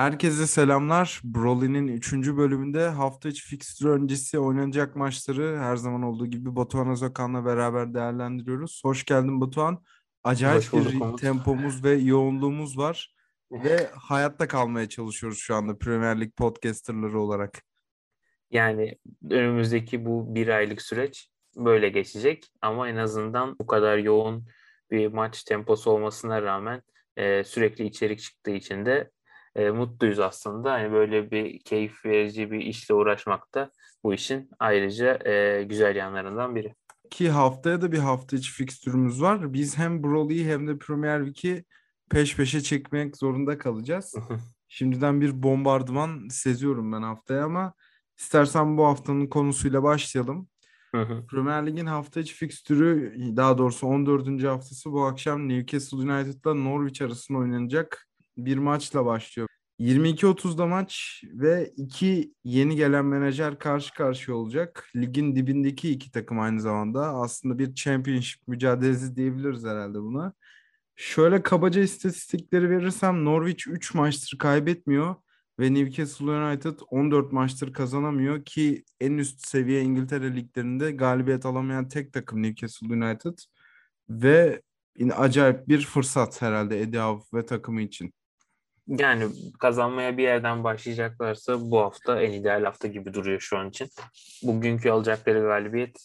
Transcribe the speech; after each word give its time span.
Herkese 0.00 0.46
selamlar. 0.46 1.20
Broly'nin 1.24 1.88
3. 1.88 2.12
bölümünde 2.12 2.88
hafta 2.88 3.28
içi 3.28 3.46
fikstür 3.46 3.88
öncesi 3.88 4.38
oynanacak 4.38 4.96
maçları 4.96 5.58
her 5.58 5.76
zaman 5.76 6.02
olduğu 6.02 6.26
gibi 6.26 6.56
Batuhan 6.56 6.90
Özökan'la 6.90 7.44
beraber 7.44 7.94
değerlendiriyoruz. 7.94 8.80
Hoş 8.84 9.04
geldin 9.04 9.40
Batuhan. 9.40 9.84
Acayip 10.24 10.72
bir 10.72 11.00
Umut. 11.00 11.20
tempomuz 11.20 11.84
ve 11.84 11.90
yoğunluğumuz 11.90 12.78
var. 12.78 13.14
Ve 13.50 13.90
hayatta 13.94 14.48
kalmaya 14.48 14.88
çalışıyoruz 14.88 15.38
şu 15.38 15.54
anda 15.54 15.78
Premier 15.78 16.20
Lig 16.20 16.36
podcasterları 16.36 17.20
olarak. 17.20 17.62
Yani 18.50 18.98
önümüzdeki 19.30 20.04
bu 20.04 20.34
bir 20.34 20.48
aylık 20.48 20.82
süreç 20.82 21.30
böyle 21.56 21.88
geçecek 21.88 22.52
ama 22.60 22.88
en 22.88 22.96
azından 22.96 23.58
bu 23.58 23.66
kadar 23.66 23.98
yoğun 23.98 24.46
bir 24.90 25.06
maç 25.06 25.44
temposu 25.44 25.90
olmasına 25.90 26.42
rağmen 26.42 26.82
e, 27.16 27.44
sürekli 27.44 27.86
içerik 27.86 28.20
çıktığı 28.20 28.50
için 28.50 28.86
de 28.86 29.10
e, 29.56 29.70
mutluyuz 29.70 30.18
aslında. 30.18 30.72
Hani 30.72 30.92
böyle 30.92 31.30
bir 31.30 31.58
keyif 31.58 32.04
verici 32.04 32.50
bir 32.50 32.60
işle 32.60 32.94
uğraşmak 32.94 33.54
da 33.54 33.70
bu 34.04 34.14
işin 34.14 34.50
ayrıca 34.58 35.18
e, 35.30 35.62
güzel 35.62 35.96
yanlarından 35.96 36.54
biri. 36.54 36.74
Ki 37.10 37.30
haftaya 37.30 37.82
da 37.82 37.92
bir 37.92 37.98
hafta 37.98 38.36
içi 38.36 38.52
fikstürümüz 38.52 39.22
var. 39.22 39.52
Biz 39.52 39.78
hem 39.78 40.02
Broly'yi 40.02 40.46
hem 40.46 40.68
de 40.68 40.78
Premier 40.78 41.26
Lig'i 41.26 41.64
peş 42.10 42.36
peşe 42.36 42.60
çekmek 42.60 43.16
zorunda 43.16 43.58
kalacağız. 43.58 44.14
Şimdiden 44.68 45.20
bir 45.20 45.42
bombardıman 45.42 46.28
seziyorum 46.28 46.92
ben 46.92 47.02
haftaya 47.02 47.44
ama 47.44 47.74
istersen 48.18 48.78
bu 48.78 48.86
haftanın 48.86 49.26
konusuyla 49.26 49.82
başlayalım. 49.82 50.48
Premier 51.30 51.66
Lig'in 51.66 51.86
hafta 51.86 52.20
içi 52.20 52.34
fikstürü 52.34 53.14
daha 53.36 53.58
doğrusu 53.58 53.86
14. 53.86 54.44
haftası 54.44 54.92
bu 54.92 55.04
akşam 55.04 55.48
Newcastle 55.48 55.96
United'la 55.96 56.54
Norwich 56.54 57.02
arasında 57.02 57.38
oynanacak 57.38 58.09
bir 58.44 58.58
maçla 58.58 59.06
başlıyor. 59.06 59.48
22.30'da 59.80 60.66
maç 60.66 61.22
ve 61.24 61.72
iki 61.76 62.34
yeni 62.44 62.76
gelen 62.76 63.04
menajer 63.04 63.58
karşı 63.58 63.94
karşıya 63.94 64.36
olacak. 64.36 64.88
Ligin 64.96 65.36
dibindeki 65.36 65.90
iki 65.90 66.10
takım 66.10 66.40
aynı 66.40 66.60
zamanda. 66.60 67.06
Aslında 67.06 67.58
bir 67.58 67.74
championship 67.74 68.48
mücadelesi 68.48 69.16
diyebiliriz 69.16 69.64
herhalde 69.64 69.98
buna. 69.98 70.32
Şöyle 70.96 71.42
kabaca 71.42 71.82
istatistikleri 71.82 72.70
verirsem 72.70 73.24
Norwich 73.24 73.68
3 73.68 73.94
maçtır 73.94 74.38
kaybetmiyor 74.38 75.14
ve 75.60 75.74
Newcastle 75.74 76.30
United 76.30 76.78
14 76.90 77.32
maçtır 77.32 77.72
kazanamıyor 77.72 78.44
ki 78.44 78.84
en 79.00 79.12
üst 79.18 79.46
seviye 79.46 79.82
İngiltere 79.82 80.36
liglerinde 80.36 80.92
galibiyet 80.92 81.46
alamayan 81.46 81.88
tek 81.88 82.12
takım 82.12 82.42
Newcastle 82.42 82.86
United 82.86 83.38
ve 84.10 84.62
acayip 85.12 85.68
bir 85.68 85.80
fırsat 85.80 86.42
herhalde 86.42 86.80
Eddie 86.80 87.00
Howe 87.00 87.38
ve 87.38 87.46
takımı 87.46 87.82
için. 87.82 88.12
Yani 88.86 89.26
kazanmaya 89.60 90.16
bir 90.16 90.22
yerden 90.22 90.64
başlayacaklarsa 90.64 91.60
bu 91.60 91.80
hafta 91.80 92.22
en 92.22 92.32
ideal 92.32 92.64
hafta 92.64 92.88
gibi 92.88 93.14
duruyor 93.14 93.40
şu 93.40 93.58
an 93.58 93.68
için. 93.68 93.88
Bugünkü 94.42 94.90
alacakları 94.90 95.40
galibiyet 95.40 95.96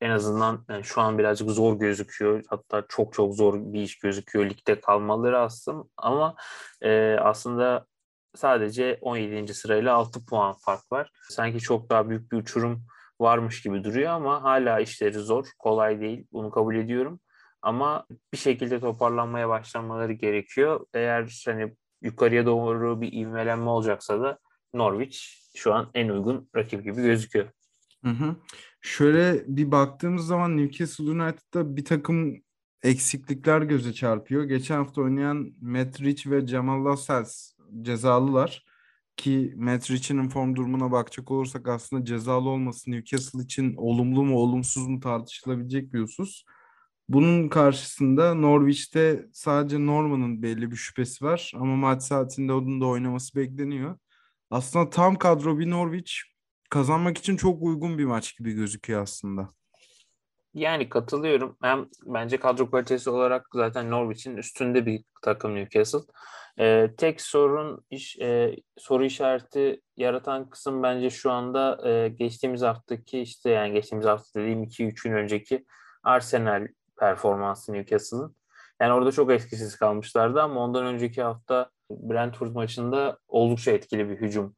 en 0.00 0.10
azından 0.10 0.64
yani 0.68 0.84
şu 0.84 1.00
an 1.00 1.18
birazcık 1.18 1.50
zor 1.50 1.78
gözüküyor. 1.78 2.44
Hatta 2.48 2.84
çok 2.88 3.12
çok 3.12 3.34
zor 3.34 3.72
bir 3.72 3.82
iş 3.82 3.98
gözüküyor. 3.98 4.50
Ligde 4.50 4.80
kalmaları 4.80 5.38
aslında 5.38 5.84
ama 5.96 6.34
e, 6.82 7.16
aslında 7.20 7.86
sadece 8.34 8.98
17. 9.00 9.54
sırayla 9.54 9.94
6 9.94 10.26
puan 10.26 10.54
fark 10.54 10.92
var. 10.92 11.10
Sanki 11.30 11.60
çok 11.60 11.90
daha 11.90 12.08
büyük 12.08 12.32
bir 12.32 12.36
uçurum 12.36 12.86
varmış 13.20 13.62
gibi 13.62 13.84
duruyor 13.84 14.10
ama 14.10 14.42
hala 14.42 14.80
işleri 14.80 15.18
zor. 15.18 15.46
Kolay 15.58 16.00
değil. 16.00 16.26
Bunu 16.32 16.50
kabul 16.50 16.76
ediyorum. 16.76 17.20
Ama 17.62 18.06
bir 18.32 18.38
şekilde 18.38 18.80
toparlanmaya 18.80 19.48
başlamaları 19.48 20.12
gerekiyor. 20.12 20.86
Eğer 20.94 21.42
hani 21.46 21.76
yukarıya 22.02 22.46
doğru 22.46 23.00
bir 23.00 23.12
ivmelenme 23.12 23.70
olacaksa 23.70 24.20
da 24.20 24.38
Norwich 24.74 25.18
şu 25.54 25.74
an 25.74 25.90
en 25.94 26.08
uygun 26.08 26.48
rakip 26.56 26.84
gibi 26.84 27.02
gözüküyor. 27.02 27.48
Hı 28.04 28.10
hı. 28.10 28.36
Şöyle 28.80 29.44
bir 29.46 29.70
baktığımız 29.70 30.26
zaman 30.26 30.56
Newcastle 30.56 31.04
United'da 31.04 31.76
bir 31.76 31.84
takım 31.84 32.42
eksiklikler 32.82 33.62
göze 33.62 33.92
çarpıyor. 33.92 34.44
Geçen 34.44 34.76
hafta 34.76 35.02
oynayan 35.02 35.52
Matt 35.60 36.00
Rich 36.00 36.26
ve 36.26 36.46
Jamal 36.46 36.84
Lascelles 36.84 37.52
cezalılar 37.82 38.64
ki 39.16 39.54
Matt 39.56 39.90
Rich'in 39.90 40.28
form 40.28 40.56
durumuna 40.56 40.92
bakacak 40.92 41.30
olursak 41.30 41.68
aslında 41.68 42.04
cezalı 42.04 42.48
olması 42.48 42.90
Newcastle 42.90 43.42
için 43.42 43.74
olumlu 43.76 44.24
mu 44.24 44.36
olumsuz 44.36 44.86
mu 44.86 45.00
tartışılabilecek 45.00 45.92
bir 45.92 46.00
husus. 46.00 46.44
Bunun 47.08 47.48
karşısında 47.48 48.34
Norwich'te 48.34 49.26
sadece 49.32 49.86
Norman'ın 49.86 50.42
belli 50.42 50.70
bir 50.70 50.76
şüphesi 50.76 51.24
var 51.24 51.52
ama 51.54 51.76
maç 51.76 52.02
saatinde 52.02 52.52
onun 52.52 52.80
da 52.80 52.86
oynaması 52.86 53.38
bekleniyor. 53.38 53.98
Aslında 54.50 54.90
tam 54.90 55.16
kadro 55.16 55.58
bir 55.58 55.70
Norwich 55.70 56.12
kazanmak 56.70 57.18
için 57.18 57.36
çok 57.36 57.62
uygun 57.62 57.98
bir 57.98 58.04
maç 58.04 58.38
gibi 58.38 58.52
gözüküyor 58.52 59.02
aslında. 59.02 59.48
Yani 60.54 60.88
katılıyorum. 60.88 61.56
Hem 61.62 61.86
bence 62.06 62.36
kadro 62.36 62.70
kalitesi 62.70 63.10
olarak 63.10 63.46
zaten 63.52 63.90
Norwich'in 63.90 64.36
üstünde 64.36 64.86
bir 64.86 65.04
takım 65.22 65.54
Newcastle. 65.54 65.98
Ee, 66.60 66.90
tek 66.96 67.20
sorun 67.20 67.84
iş 67.90 68.18
e, 68.18 68.56
soru 68.78 69.04
işareti 69.04 69.80
yaratan 69.96 70.50
kısım 70.50 70.82
bence 70.82 71.10
şu 71.10 71.30
anda 71.30 71.88
e, 71.88 72.08
geçtiğimiz 72.08 72.62
haftaki 72.62 73.20
işte 73.20 73.50
yani 73.50 73.72
geçtiğimiz 73.72 74.06
hafta 74.06 74.40
dediğim 74.40 74.62
2-3 74.62 75.02
gün 75.04 75.12
önceki 75.12 75.64
Arsenal 76.02 76.68
performansı 77.00 77.72
Newcastle'ın. 77.72 78.34
Yani 78.80 78.92
orada 78.92 79.12
çok 79.12 79.30
etkisiz 79.30 79.76
kalmışlardı 79.76 80.42
ama 80.42 80.60
ondan 80.60 80.86
önceki 80.86 81.22
hafta 81.22 81.70
Brentford 81.90 82.54
maçında 82.54 83.18
oldukça 83.28 83.70
etkili 83.70 84.10
bir 84.10 84.16
hücum 84.16 84.56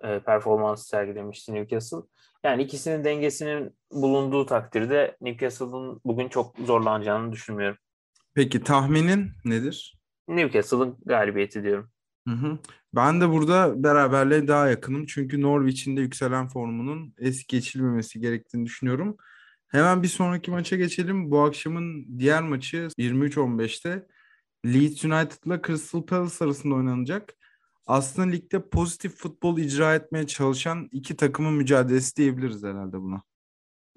e, 0.00 0.20
performansı 0.20 0.88
sergilemişti 0.88 1.54
Newcastle. 1.54 1.98
Yani 2.44 2.62
ikisinin 2.62 3.04
dengesinin 3.04 3.76
bulunduğu 3.92 4.46
takdirde 4.46 5.16
Newcastle'ın 5.20 6.00
bugün 6.04 6.28
çok 6.28 6.58
zorlanacağını 6.58 7.32
düşünmüyorum. 7.32 7.78
Peki 8.34 8.62
tahminin 8.62 9.30
nedir? 9.44 9.98
Newcastle'ın 10.28 10.96
galibiyeti 11.06 11.62
diyorum. 11.62 11.90
Hı 12.28 12.34
hı. 12.34 12.58
Ben 12.94 13.20
de 13.20 13.28
burada 13.30 13.82
beraberliğe 13.82 14.48
daha 14.48 14.68
yakınım. 14.68 15.06
Çünkü 15.06 15.42
Norwich'in 15.42 15.96
de 15.96 16.00
yükselen 16.00 16.48
formunun 16.48 17.14
es 17.18 17.46
geçilmemesi 17.46 18.20
gerektiğini 18.20 18.66
düşünüyorum. 18.66 19.16
Hemen 19.72 20.02
bir 20.02 20.08
sonraki 20.08 20.50
maça 20.50 20.76
geçelim. 20.76 21.30
Bu 21.30 21.40
akşamın 21.40 22.18
diğer 22.18 22.42
maçı 22.42 22.76
23.15'te 22.98 24.06
Leeds 24.66 25.04
United'la 25.04 25.62
Crystal 25.66 26.02
Palace 26.02 26.44
arasında 26.44 26.74
oynanacak. 26.74 27.34
Aslında 27.86 28.28
ligde 28.28 28.68
pozitif 28.68 29.16
futbol 29.16 29.58
icra 29.58 29.94
etmeye 29.94 30.26
çalışan 30.26 30.88
iki 30.92 31.16
takımın 31.16 31.52
mücadelesi 31.52 32.16
diyebiliriz 32.16 32.64
herhalde 32.64 33.00
buna. 33.00 33.22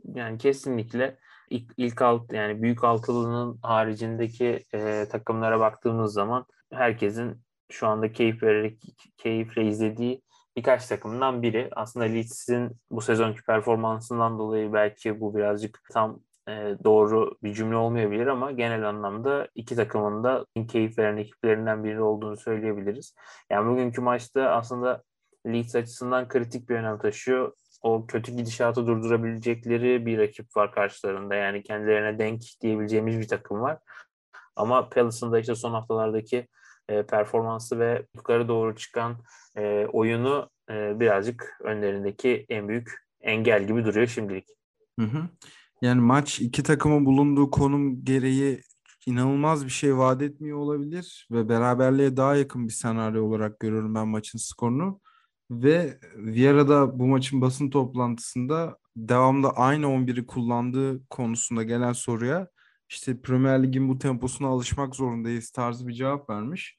Yani 0.03 0.38
kesinlikle 0.38 1.18
ilk, 1.50 1.72
ilk 1.78 2.02
alt 2.02 2.34
yani 2.34 2.62
büyük 2.62 2.84
altılının 2.84 3.59
haricindeki 3.62 4.63
e, 4.74 5.07
takımlara 5.12 5.59
baktığımız 5.59 6.13
zaman 6.13 6.46
herkesin 6.74 7.42
şu 7.72 7.88
anda 7.88 8.12
keyif 8.12 8.44
vererek 8.44 8.81
keyifle 9.18 9.68
izlediği 9.68 10.22
birkaç 10.58 10.88
takımdan 10.88 11.42
biri. 11.42 11.70
Aslında 11.76 12.06
Leeds'in 12.06 12.72
bu 12.92 13.02
sezonki 13.02 13.44
performansından 13.44 14.40
dolayı 14.40 14.74
belki 14.74 15.20
bu 15.20 15.36
birazcık 15.36 15.82
tam 15.94 16.20
e, 16.48 16.52
doğru 16.84 17.38
bir 17.44 17.54
cümle 17.54 17.76
olmayabilir 17.76 18.28
ama 18.28 18.52
genel 18.52 18.90
anlamda 18.90 19.48
iki 19.56 19.76
takımın 19.76 20.24
da 20.24 20.46
keyif 20.68 20.98
veren 20.98 21.18
ekiplerinden 21.18 21.84
biri 21.84 22.02
olduğunu 22.02 22.38
söyleyebiliriz. 22.38 23.16
Yani 23.50 23.72
bugünkü 23.72 24.02
maçta 24.02 24.50
aslında 24.50 25.04
Leeds 25.48 25.76
açısından 25.76 26.28
kritik 26.28 26.70
bir 26.70 26.76
önem 26.76 27.00
taşıyor. 27.00 27.52
O 27.82 28.08
kötü 28.08 28.32
gidişatı 28.32 28.88
durdurabilecekleri 28.88 30.06
bir 30.06 30.18
rakip 30.18 30.58
var 30.58 30.72
karşılarında. 30.72 31.36
Yani 31.36 31.64
kendilerine 31.64 32.20
denk 32.20 32.42
diyebileceğimiz 32.62 33.20
bir 33.20 33.28
takım 33.28 33.62
var. 33.62 33.78
Ama 34.56 34.90
Palace'ın 34.90 35.32
da 35.32 35.40
işte 35.40 35.56
son 35.56 35.72
haftalardaki 35.72 36.48
e, 36.90 37.04
performansı 37.04 37.80
ve 37.80 38.06
yukarı 38.16 38.48
doğru 38.48 38.76
çıkan 38.76 39.18
e, 39.58 39.86
oyunu 39.94 40.50
e, 40.70 41.00
birazcık 41.00 41.58
önlerindeki 41.64 42.46
en 42.50 42.68
büyük 42.68 43.06
engel 43.22 43.68
gibi 43.68 43.86
duruyor 43.86 44.08
şimdilik. 44.08 44.48
Hı 45.00 45.06
hı. 45.06 45.30
Yani 45.82 46.02
maç 46.02 46.40
iki 46.40 46.64
takımın 46.64 47.06
bulunduğu 47.06 47.52
konum 47.52 48.06
gereği 48.06 48.62
inanılmaz 49.06 49.66
bir 49.66 49.70
şey 49.70 49.98
vaat 49.98 50.22
etmiyor 50.22 50.58
olabilir 50.58 51.28
ve 51.32 51.50
beraberliğe 51.50 52.18
daha 52.18 52.36
yakın 52.36 52.68
bir 52.68 52.74
senaryo 52.74 53.24
olarak 53.26 53.60
görüyorum 53.60 53.96
ben 53.96 54.08
maçın 54.08 54.40
skorunu. 54.40 55.00
Ve 55.52 56.00
Vieira 56.16 56.68
da 56.68 57.00
bu 57.00 57.08
maçın 57.08 57.42
basın 57.42 57.70
toplantısında 57.70 58.78
devamlı 58.96 59.50
aynı 59.50 59.86
11'i 59.86 60.26
kullandığı 60.26 61.08
konusunda 61.08 61.64
gelen 61.64 61.94
soruya 61.94 62.48
işte 62.90 63.22
Premier 63.22 63.64
Lig'in 63.64 63.90
bu 63.90 64.00
temposuna 64.00 64.48
alışmak 64.48 64.96
zorundayız 64.96 65.52
tarzı 65.52 65.88
bir 65.88 65.94
cevap 65.94 66.30
vermiş. 66.30 66.78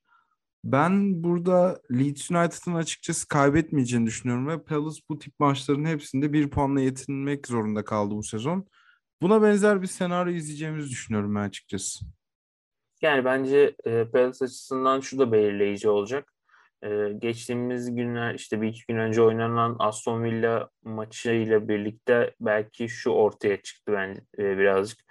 Ben 0.64 1.22
burada 1.22 1.80
Leeds 1.92 2.30
United'ın 2.30 2.74
açıkçası 2.74 3.28
kaybetmeyeceğini 3.28 4.06
düşünüyorum 4.06 4.48
ve 4.48 4.62
Palace 4.62 5.00
bu 5.08 5.18
tip 5.18 5.34
maçların 5.38 5.84
hepsinde 5.84 6.32
bir 6.32 6.50
puanla 6.50 6.80
yetinmek 6.80 7.46
zorunda 7.46 7.84
kaldı 7.84 8.14
bu 8.14 8.22
sezon. 8.22 8.66
Buna 9.22 9.42
benzer 9.42 9.82
bir 9.82 9.86
senaryo 9.86 10.32
izleyeceğimizi 10.32 10.90
düşünüyorum 10.90 11.34
ben 11.34 11.40
açıkçası. 11.40 12.04
Yani 13.02 13.24
bence 13.24 13.74
e, 13.84 14.04
Palace 14.04 14.44
açısından 14.44 15.00
şu 15.00 15.18
da 15.18 15.32
belirleyici 15.32 15.88
olacak. 15.88 16.36
Ee, 16.84 17.12
geçtiğimiz 17.18 17.94
günler 17.94 18.34
işte 18.34 18.60
bir 18.60 18.68
iki 18.68 18.86
gün 18.88 18.96
önce 18.96 19.22
oynanan 19.22 19.76
Aston 19.78 20.24
Villa 20.24 20.70
maçıyla 20.84 21.68
birlikte 21.68 22.34
belki 22.40 22.88
şu 22.88 23.10
ortaya 23.10 23.62
çıktı 23.62 23.92
ben 23.92 24.16
e, 24.38 24.58
birazcık. 24.58 25.05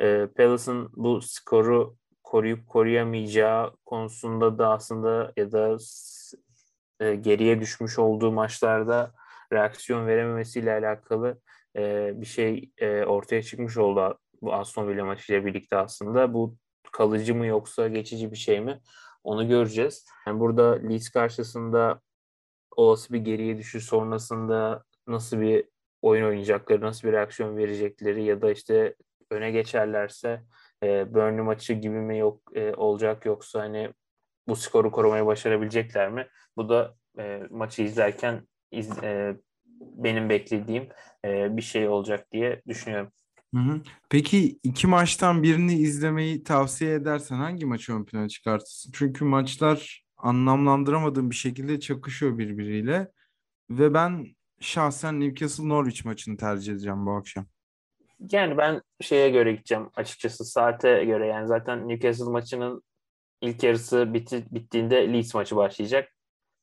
E, 0.00 0.28
Palace'ın 0.36 0.90
bu 0.96 1.20
skoru 1.22 1.96
koruyup 2.22 2.68
koruyamayacağı 2.68 3.76
konusunda 3.84 4.58
da 4.58 4.68
aslında 4.68 5.32
ya 5.36 5.52
da 5.52 5.76
e, 7.00 7.14
geriye 7.14 7.60
düşmüş 7.60 7.98
olduğu 7.98 8.32
maçlarda 8.32 9.12
reaksiyon 9.52 10.06
verememesiyle 10.06 10.72
alakalı 10.72 11.40
e, 11.76 12.12
bir 12.20 12.26
şey 12.26 12.70
e, 12.78 13.04
ortaya 13.04 13.42
çıkmış 13.42 13.76
oldu 13.76 14.18
bu 14.42 14.54
Aston 14.54 14.88
Villa 14.88 15.04
maçıyla 15.04 15.44
birlikte 15.44 15.76
aslında. 15.76 16.34
Bu 16.34 16.56
kalıcı 16.92 17.34
mı 17.34 17.46
yoksa 17.46 17.88
geçici 17.88 18.32
bir 18.32 18.36
şey 18.36 18.60
mi? 18.60 18.80
Onu 19.24 19.48
göreceğiz. 19.48 20.06
Yani 20.26 20.40
burada 20.40 20.72
Leeds 20.72 21.08
karşısında 21.08 22.00
olası 22.76 23.12
bir 23.12 23.18
geriye 23.18 23.58
düşüş 23.58 23.84
sonrasında 23.84 24.84
nasıl 25.06 25.40
bir 25.40 25.64
oyun 26.02 26.24
oynayacakları, 26.24 26.80
nasıl 26.80 27.08
bir 27.08 27.12
reaksiyon 27.12 27.56
verecekleri 27.56 28.24
ya 28.24 28.42
da 28.42 28.50
işte 28.52 28.94
öne 29.30 29.50
geçerlerse 29.50 30.42
e, 30.82 31.14
Burnley 31.14 31.44
maçı 31.44 31.72
gibi 31.72 32.00
mi 32.00 32.18
yok 32.18 32.40
e, 32.54 32.74
olacak 32.74 33.26
yoksa 33.26 33.60
hani 33.60 33.90
bu 34.48 34.56
skoru 34.56 34.90
korumayı 34.90 35.26
başarabilecekler 35.26 36.10
mi? 36.10 36.26
Bu 36.56 36.68
da 36.68 36.96
e, 37.18 37.42
maçı 37.50 37.82
izlerken 37.82 38.48
iz, 38.70 38.98
e, 39.02 39.36
benim 39.80 40.28
beklediğim 40.28 40.88
e, 41.24 41.56
bir 41.56 41.62
şey 41.62 41.88
olacak 41.88 42.32
diye 42.32 42.62
düşünüyorum. 42.68 43.12
Hı 43.54 43.60
hı. 43.60 43.80
Peki 44.10 44.58
iki 44.62 44.86
maçtan 44.86 45.42
birini 45.42 45.74
izlemeyi 45.74 46.42
tavsiye 46.42 46.94
edersen 46.94 47.36
hangi 47.36 47.66
maçı 47.66 47.92
ön 47.92 48.04
plana 48.04 48.28
çıkartırsın? 48.28 48.92
Çünkü 48.94 49.24
maçlar 49.24 50.04
anlamlandıramadığım 50.16 51.30
bir 51.30 51.36
şekilde 51.36 51.80
çakışıyor 51.80 52.38
birbiriyle 52.38 53.08
ve 53.70 53.94
ben 53.94 54.26
şahsen 54.60 55.20
Newcastle 55.20 55.68
Norwich 55.68 56.04
maçını 56.04 56.36
tercih 56.36 56.72
edeceğim 56.72 57.06
bu 57.06 57.12
akşam. 57.12 57.46
Yani 58.18 58.58
ben 58.58 58.82
şeye 59.00 59.30
göre 59.30 59.52
gideceğim 59.52 59.90
açıkçası 59.96 60.44
saate 60.44 61.04
göre 61.04 61.26
yani 61.26 61.46
zaten 61.48 61.88
Newcastle 61.88 62.30
maçının 62.30 62.82
ilk 63.40 63.62
yarısı 63.62 64.14
bitti, 64.14 64.44
bittiğinde 64.50 65.12
Leeds 65.12 65.34
maçı 65.34 65.56
başlayacak. 65.56 66.08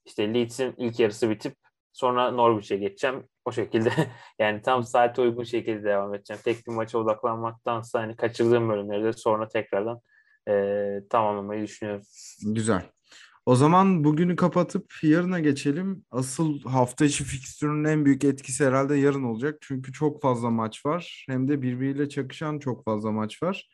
İşte 0.05 0.33
Leeds'in 0.33 0.73
ilk 0.77 0.99
yarısı 0.99 1.29
bitip 1.29 1.55
sonra 1.93 2.31
Norwich'e 2.31 2.77
geçeceğim. 2.77 3.27
O 3.45 3.51
şekilde 3.51 3.91
yani 4.39 4.61
tam 4.61 4.83
saate 4.83 5.21
uygun 5.21 5.43
şekilde 5.43 5.83
devam 5.83 6.15
edeceğim. 6.15 6.41
Tek 6.45 6.67
bir 6.67 6.71
maça 6.71 6.97
odaklanmaktansa 6.97 8.01
hani 8.01 8.15
kaçırdığım 8.15 8.69
bölümleri 8.69 9.03
de 9.03 9.13
sonra 9.13 9.47
tekrardan 9.47 10.01
e, 10.49 10.99
tamamlamayı 11.09 11.63
düşünüyorum. 11.63 12.03
Güzel. 12.45 12.83
O 13.45 13.55
zaman 13.55 14.03
bugünü 14.03 14.35
kapatıp 14.35 14.93
yarına 15.03 15.39
geçelim. 15.39 16.05
Asıl 16.11 16.59
hafta 16.61 17.05
içi 17.05 17.23
fikstürün 17.23 17.83
en 17.83 18.05
büyük 18.05 18.23
etkisi 18.23 18.65
herhalde 18.65 18.95
yarın 18.95 19.23
olacak. 19.23 19.57
Çünkü 19.61 19.93
çok 19.93 20.21
fazla 20.21 20.49
maç 20.49 20.85
var. 20.85 21.25
Hem 21.29 21.47
de 21.47 21.61
birbiriyle 21.61 22.09
çakışan 22.09 22.59
çok 22.59 22.85
fazla 22.85 23.11
maç 23.11 23.43
var. 23.43 23.69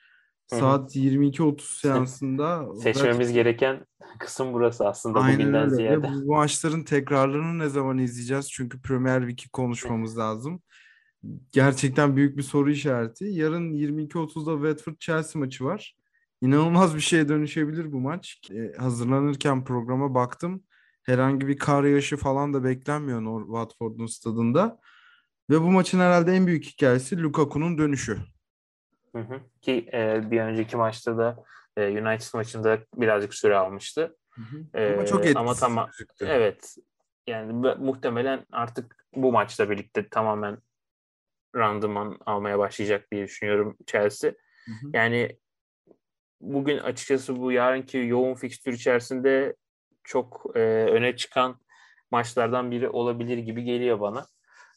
Saat 0.48 0.96
22.30 0.96 1.62
seansında 1.62 2.76
seçmemiz 2.76 3.32
gereken 3.32 3.86
kısım 4.20 4.54
burası 4.54 4.88
aslında 4.88 5.20
Aynen 5.20 5.40
bugünden 5.40 5.64
öyle. 5.64 5.76
ziyade. 5.76 6.08
Bu 6.26 6.36
maçların 6.36 6.84
tekrarlarını 6.84 7.60
ne 7.60 7.70
zaman 7.70 7.98
izleyeceğiz? 7.98 8.52
Çünkü 8.52 8.82
Premier 8.82 9.28
Lig'i 9.28 9.50
konuşmamız 9.50 10.18
lazım. 10.18 10.62
Gerçekten 11.52 12.16
büyük 12.16 12.38
bir 12.38 12.44
soru 12.44 12.72
işareti. 12.72 13.26
Yarın 13.26 13.74
22.30'da 13.74 14.54
Watford 14.68 14.96
Chelsea 15.00 15.40
maçı 15.40 15.66
var. 15.66 15.99
İnanılmaz 16.42 16.96
bir 16.96 17.02
şeye 17.02 17.30
dönüşebilir 17.30 17.92
bu 17.92 18.00
maç. 18.00 18.52
E, 18.52 18.78
hazırlanırken 18.78 19.64
programa 19.64 20.16
baktım. 20.16 20.64
Herhangi 21.04 21.48
bir 21.48 21.58
kar 21.58 21.84
yağışı 21.84 22.18
falan 22.18 22.54
da 22.54 22.64
beklenmiyor 22.64 23.46
Watford'un 23.46 24.06
stadında. 24.06 24.80
Ve 25.50 25.62
bu 25.62 25.72
maçın 25.72 26.00
herhalde 26.00 26.32
en 26.32 26.48
büyük 26.48 26.66
hikayesi 26.66 27.22
Lukaku'nun 27.22 27.78
dönüşü. 27.78 28.18
Hı 29.12 29.20
hı. 29.20 29.40
Ki 29.62 29.90
e, 29.94 30.32
bir 30.32 30.42
önceki 30.42 30.78
maçta 30.78 31.18
da 31.18 31.44
e, 31.78 31.88
United 31.88 32.34
maçında 32.34 32.80
birazcık 32.96 33.34
süre 33.34 33.58
almıştı. 33.58 34.18
Hı 34.32 34.42
hı. 34.42 34.80
E, 34.80 34.94
ama 34.94 35.06
çok 35.06 35.20
etkisiz 35.20 35.38
ama 35.38 35.54
tamam, 35.54 35.86
gözüktü. 35.86 36.26
Evet. 36.30 36.76
Yani 37.28 37.54
muhtemelen 37.80 38.46
artık 38.52 39.06
bu 39.16 39.32
maçla 39.32 39.70
birlikte 39.70 40.10
tamamen 40.10 40.58
randıman 41.56 42.18
almaya 42.26 42.60
başlayacak 42.60 43.12
diye 43.12 43.26
düşünüyorum 43.26 43.78
Chelsea. 43.86 44.32
Hı 44.66 44.72
hı. 44.72 44.92
Yani 44.94 45.40
bugün 46.42 46.78
açıkçası 46.78 47.40
bu 47.40 47.52
yarınki 47.52 47.98
yoğun 47.98 48.36
fikstür 48.36 48.74
içerisinde 48.74 49.56
çok 50.04 50.46
e, 50.56 50.60
öne 50.60 51.16
çıkan 51.16 51.60
maçlardan 52.12 52.72
biri 52.72 52.90
olabilir 52.90 53.38
gibi 53.38 53.64
geliyor 53.64 54.00
bana. 54.00 54.26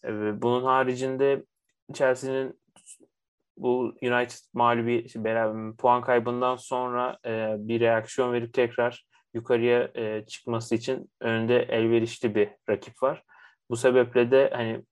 E, 0.04 0.42
bunun 0.42 0.64
haricinde 0.64 1.44
Chelsea'nin 1.92 2.62
bu 3.56 3.94
United 4.02 4.38
mağlubi 4.54 5.06
beraber 5.16 5.76
puan 5.76 6.02
kaybından 6.02 6.56
sonra 6.56 7.18
e, 7.26 7.54
bir 7.58 7.80
reaksiyon 7.80 8.32
verip 8.32 8.54
tekrar 8.54 9.06
yukarıya 9.34 9.90
e, 9.94 10.26
çıkması 10.26 10.74
için 10.74 11.10
önünde 11.20 11.62
elverişli 11.62 12.34
bir 12.34 12.48
rakip 12.68 13.02
var. 13.02 13.22
Bu 13.70 13.76
sebeple 13.76 14.30
de 14.30 14.50
hani 14.54 14.82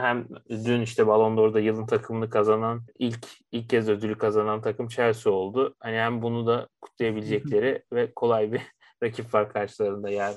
hem 0.00 0.28
dün 0.48 0.80
işte 0.80 1.06
Ballon 1.06 1.36
d'Or'da 1.36 1.60
yılın 1.60 1.86
takımını 1.86 2.30
kazanan 2.30 2.82
ilk 2.98 3.26
ilk 3.52 3.70
kez 3.70 3.88
ödülü 3.88 4.18
kazanan 4.18 4.62
takım 4.62 4.88
Chelsea 4.88 5.32
oldu. 5.32 5.74
Hani 5.80 5.96
hem 5.96 6.22
bunu 6.22 6.46
da 6.46 6.68
kutlayabilecekleri 6.80 7.82
ve 7.92 8.12
kolay 8.14 8.52
bir 8.52 8.62
rakip 9.02 9.34
var 9.34 9.52
karşılarında 9.52 10.10
yani. 10.10 10.36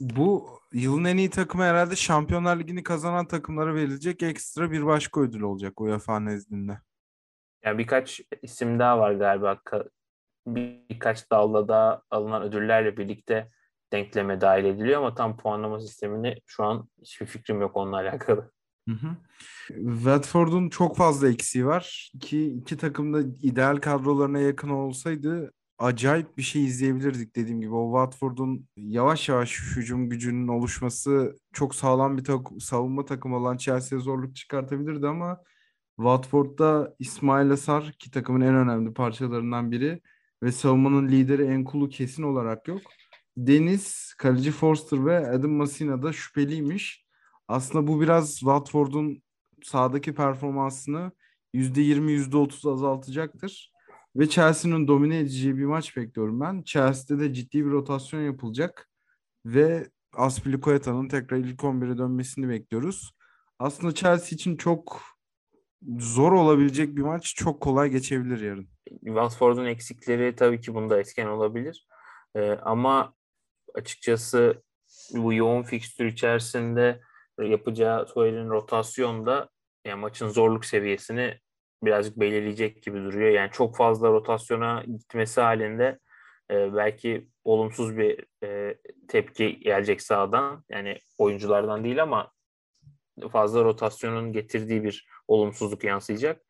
Bu 0.00 0.58
yılın 0.72 1.04
en 1.04 1.16
iyi 1.16 1.30
takımı 1.30 1.64
herhalde 1.64 1.96
Şampiyonlar 1.96 2.56
Ligi'ni 2.56 2.82
kazanan 2.82 3.26
takımlara 3.26 3.74
verilecek 3.74 4.22
ekstra 4.22 4.70
bir 4.70 4.86
başka 4.86 5.20
ödül 5.20 5.40
olacak 5.40 5.80
UEFA 5.80 6.20
nezdinde. 6.20 6.78
Yani 7.64 7.78
birkaç 7.78 8.20
isim 8.42 8.78
daha 8.78 8.98
var 8.98 9.12
galiba. 9.12 9.58
Birkaç 10.46 11.30
dalda 11.30 11.68
da 11.68 12.02
alınan 12.10 12.42
ödüllerle 12.42 12.96
birlikte 12.96 13.48
denkleme 13.92 14.40
dahil 14.40 14.64
ediliyor 14.64 14.98
ama 14.98 15.14
tam 15.14 15.36
puanlama 15.36 15.80
sistemini 15.80 16.36
şu 16.46 16.64
an 16.64 16.88
hiçbir 17.02 17.26
fikrim 17.26 17.60
yok 17.60 17.76
onunla 17.76 17.96
alakalı. 17.96 18.50
Hı. 18.88 19.16
Watford'un 19.68 20.68
çok 20.68 20.96
fazla 20.96 21.28
eksiği 21.28 21.66
var 21.66 22.12
ki 22.20 22.46
iki 22.46 22.76
takım 22.76 23.14
da 23.14 23.20
ideal 23.42 23.76
kadrolarına 23.76 24.38
yakın 24.38 24.68
olsaydı 24.68 25.52
acayip 25.78 26.36
bir 26.38 26.42
şey 26.42 26.64
izleyebilirdik 26.64 27.36
dediğim 27.36 27.60
gibi. 27.60 27.74
O 27.74 27.92
Watford'un 27.92 28.68
yavaş 28.76 29.28
yavaş 29.28 29.60
hücum 29.76 30.10
gücünün 30.10 30.48
oluşması 30.48 31.36
çok 31.52 31.74
sağlam 31.74 32.18
bir 32.18 32.24
tak 32.24 32.46
savunma 32.60 33.04
takımı 33.04 33.36
olan 33.36 33.56
Chelsea'ye 33.56 34.02
zorluk 34.02 34.36
çıkartabilirdi 34.36 35.06
ama 35.06 35.40
Watford'da 35.96 36.94
İsmail 36.98 37.50
Asar 37.50 37.92
ki 37.92 38.10
takımın 38.10 38.40
en 38.40 38.54
önemli 38.54 38.94
parçalarından 38.94 39.70
biri 39.70 40.00
ve 40.42 40.52
savunmanın 40.52 41.08
lideri 41.08 41.44
Enkulu 41.44 41.88
kesin 41.88 42.22
olarak 42.22 42.68
yok. 42.68 42.80
Deniz, 43.36 44.14
kaleci 44.18 44.50
Forster 44.50 45.06
ve 45.06 45.30
Adam 45.30 45.50
Masina 45.50 46.02
da 46.02 46.12
şüpheliymiş. 46.12 47.01
Aslında 47.52 47.86
bu 47.86 48.00
biraz 48.00 48.38
Watford'un 48.38 49.22
sahadaki 49.62 50.14
performansını 50.14 51.12
%20 51.54 52.10
%30 52.10 52.72
azaltacaktır. 52.72 53.72
Ve 54.16 54.28
Chelsea'nin 54.28 54.88
domine 54.88 55.18
edeceği 55.18 55.56
bir 55.56 55.64
maç 55.64 55.96
bekliyorum 55.96 56.40
ben. 56.40 56.62
Chelsea'de 56.62 57.22
de 57.22 57.34
ciddi 57.34 57.66
bir 57.66 57.70
rotasyon 57.70 58.20
yapılacak. 58.20 58.90
Ve 59.46 59.90
Aspilicueta'nın 60.16 61.08
tekrar 61.08 61.36
ilk 61.36 61.60
11'e 61.60 61.98
dönmesini 61.98 62.48
bekliyoruz. 62.48 63.12
Aslında 63.58 63.94
Chelsea 63.94 64.34
için 64.34 64.56
çok 64.56 65.02
zor 65.98 66.32
olabilecek 66.32 66.96
bir 66.96 67.02
maç. 67.02 67.34
Çok 67.34 67.60
kolay 67.60 67.90
geçebilir 67.90 68.40
yarın. 68.40 68.68
Watford'un 69.04 69.64
eksikleri 69.64 70.36
tabii 70.36 70.60
ki 70.60 70.74
bunda 70.74 71.00
etken 71.00 71.26
olabilir. 71.26 71.86
Ee, 72.36 72.50
ama 72.50 73.14
açıkçası 73.74 74.62
bu 75.12 75.32
yoğun 75.32 75.62
fikstür 75.62 76.06
içerisinde 76.06 77.00
yapacağı 77.38 78.06
Tuhel'in 78.06 78.50
rotasyonda 78.50 79.48
yani 79.84 80.00
maçın 80.00 80.28
zorluk 80.28 80.64
seviyesini 80.64 81.38
birazcık 81.82 82.20
belirleyecek 82.20 82.82
gibi 82.82 82.98
duruyor. 82.98 83.30
Yani 83.30 83.50
çok 83.50 83.76
fazla 83.76 84.08
rotasyona 84.08 84.84
gitmesi 84.84 85.40
halinde 85.40 85.98
e, 86.50 86.74
belki 86.74 87.28
olumsuz 87.44 87.96
bir 87.96 88.26
e, 88.44 88.78
tepki 89.08 89.60
gelecek 89.60 90.02
sağdan. 90.02 90.64
Yani 90.70 90.98
oyunculardan 91.18 91.84
değil 91.84 92.02
ama 92.02 92.32
fazla 93.32 93.64
rotasyonun 93.64 94.32
getirdiği 94.32 94.84
bir 94.84 95.06
olumsuzluk 95.28 95.84
yansıyacak. 95.84 96.42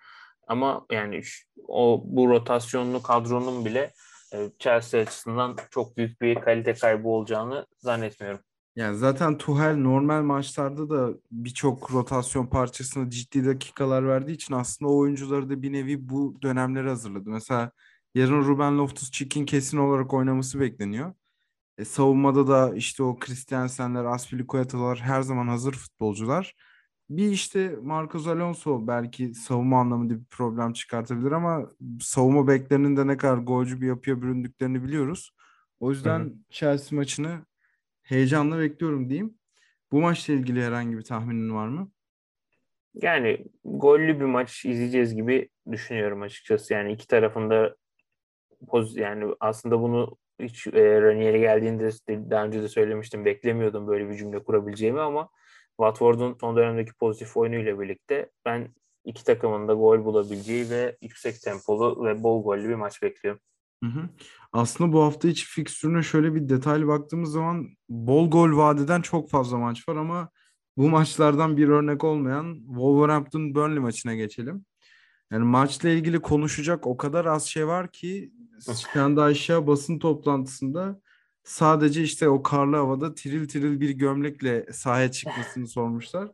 Ama 0.47 0.87
yani 0.91 1.21
o 1.69 2.03
bu 2.05 2.29
rotasyonlu 2.29 3.03
kadronun 3.03 3.65
bile 3.65 3.93
e, 4.35 4.51
Chelsea 4.59 5.01
açısından 5.01 5.57
çok 5.71 5.97
büyük 5.97 6.21
bir 6.21 6.35
kalite 6.35 6.75
kaybı 6.75 7.09
olacağını 7.09 7.67
zannetmiyorum. 7.79 8.41
Yani 8.76 8.97
zaten 8.97 9.38
Tuhel 9.38 9.76
normal 9.76 10.23
maçlarda 10.23 10.91
da 10.91 11.19
birçok 11.33 11.93
rotasyon 11.93 12.47
parçasına 12.47 13.11
ciddi 13.11 13.47
dakikalar 13.47 14.09
verdiği 14.09 14.33
için 14.33 14.55
aslında 14.55 14.91
o 14.91 14.99
oyuncuları 14.99 15.50
da 15.50 15.62
bir 15.62 15.73
nevi 15.73 16.09
bu 16.09 16.38
dönemleri 16.43 16.88
hazırladı. 16.88 17.31
Mesela 17.31 17.73
yarın 18.14 18.45
Ruben 18.45 18.79
Loftus-Cheek'in 18.79 19.45
kesin 19.47 19.79
olarak 19.79 20.14
oynaması 20.14 20.61
bekleniyor. 20.61 21.14
E, 21.79 21.85
savunmada 21.85 22.49
da 22.49 22.75
işte 22.76 23.02
o 23.02 23.19
Christiansen'ler, 23.19 24.05
Aspilicueta'lar 24.05 25.00
her 25.00 25.23
zaman 25.23 25.49
hazır 25.49 25.73
futbolcular. 25.73 26.55
Bir 27.11 27.31
işte 27.31 27.76
Marcos 27.83 28.26
Alonso 28.26 28.87
belki 28.87 29.35
savunma 29.35 29.81
anlamında 29.81 30.14
bir 30.14 30.25
problem 30.25 30.73
çıkartabilir 30.73 31.33
ama 31.33 31.69
savunma 32.00 32.49
beklerinin 32.49 32.97
de 32.97 33.07
ne 33.07 33.17
kadar 33.17 33.38
golcü 33.38 33.81
bir 33.81 33.87
yapıya 33.87 34.23
büründüklerini 34.23 34.83
biliyoruz. 34.85 35.31
O 35.81 35.91
yüzden 35.91 36.21
hı 36.21 36.25
hı. 36.25 36.35
Chelsea 36.50 36.97
maçını 36.97 37.41
heyecanla 38.12 38.59
bekliyorum 38.59 39.09
diyeyim. 39.09 39.35
Bu 39.92 40.00
maçla 40.00 40.35
ilgili 40.35 40.62
herhangi 40.62 40.99
bir 40.99 41.02
tahminin 41.02 41.54
var 41.54 41.69
mı? 41.69 41.90
Yani 42.95 43.45
gollü 43.64 44.21
bir 44.21 44.25
maç 44.25 44.64
izleyeceğiz 44.64 45.14
gibi 45.14 45.49
düşünüyorum 45.71 46.23
açıkçası. 46.23 46.75
Yani 46.75 46.92
iki 46.92 47.07
tarafında 47.07 47.76
poz 48.69 48.97
yani 48.97 49.35
aslında 49.40 49.81
bunu 49.83 50.16
hiç 50.40 50.66
e, 50.66 51.02
Ranieri 51.02 51.40
geldiğinde 51.40 51.90
daha 52.31 52.45
önce 52.45 52.62
de 52.62 52.69
söylemiştim. 52.69 53.25
Beklemiyordum 53.25 53.87
böyle 53.87 54.09
bir 54.09 54.14
cümle 54.14 54.42
kurabileceğimi 54.42 55.00
ama 55.00 55.28
Watford'un 55.76 56.37
son 56.40 56.57
dönemdeki 56.57 56.92
pozitif 56.95 57.37
oyunuyla 57.37 57.81
birlikte 57.81 58.31
ben 58.45 58.69
iki 59.04 59.25
takımın 59.25 59.69
da 59.69 59.75
gol 59.75 60.04
bulabileceği 60.04 60.71
ve 60.71 60.97
yüksek 61.02 61.40
tempolu 61.40 62.04
ve 62.04 62.23
bol 62.23 62.45
gollü 62.45 62.69
bir 62.69 62.75
maç 62.75 63.02
bekliyorum. 63.02 63.40
Hı 63.83 63.87
hı. 63.87 64.09
Aslında 64.53 64.93
bu 64.93 65.03
hafta 65.03 65.29
içi 65.29 65.47
fikstürüne 65.47 66.03
şöyle 66.03 66.35
bir 66.35 66.49
detaylı 66.49 66.87
baktığımız 66.87 67.33
zaman 67.33 67.69
bol 67.89 68.31
gol 68.31 68.57
vadeden 68.57 69.03
çok 69.03 69.31
fazla 69.31 69.59
maç 69.59 69.89
var 69.89 69.97
ama 69.97 70.29
bu 70.77 70.89
maçlardan 70.89 71.57
bir 71.57 71.69
örnek 71.69 72.05
olmayan 72.05 72.55
Wolverhampton 72.67 73.55
Burnley 73.55 73.79
maçına 73.79 74.15
geçelim. 74.15 74.65
Yani 75.31 75.45
maçla 75.45 75.89
ilgili 75.89 76.21
konuşacak 76.21 76.87
o 76.87 76.97
kadar 76.97 77.25
az 77.25 77.45
şey 77.45 77.67
var 77.67 77.93
ki 77.93 78.33
anda 79.01 79.23
aşağı 79.23 79.67
basın 79.67 79.99
toplantısında 79.99 81.01
sadece 81.45 82.03
işte 82.03 82.29
o 82.29 82.43
karlı 82.43 82.77
havada 82.77 83.15
tiril 83.15 83.49
tiril 83.49 83.81
bir 83.81 83.91
gömlekle 83.91 84.67
sahaya 84.73 85.11
çıkmasını 85.11 85.69
sormuşlar. 85.69 86.29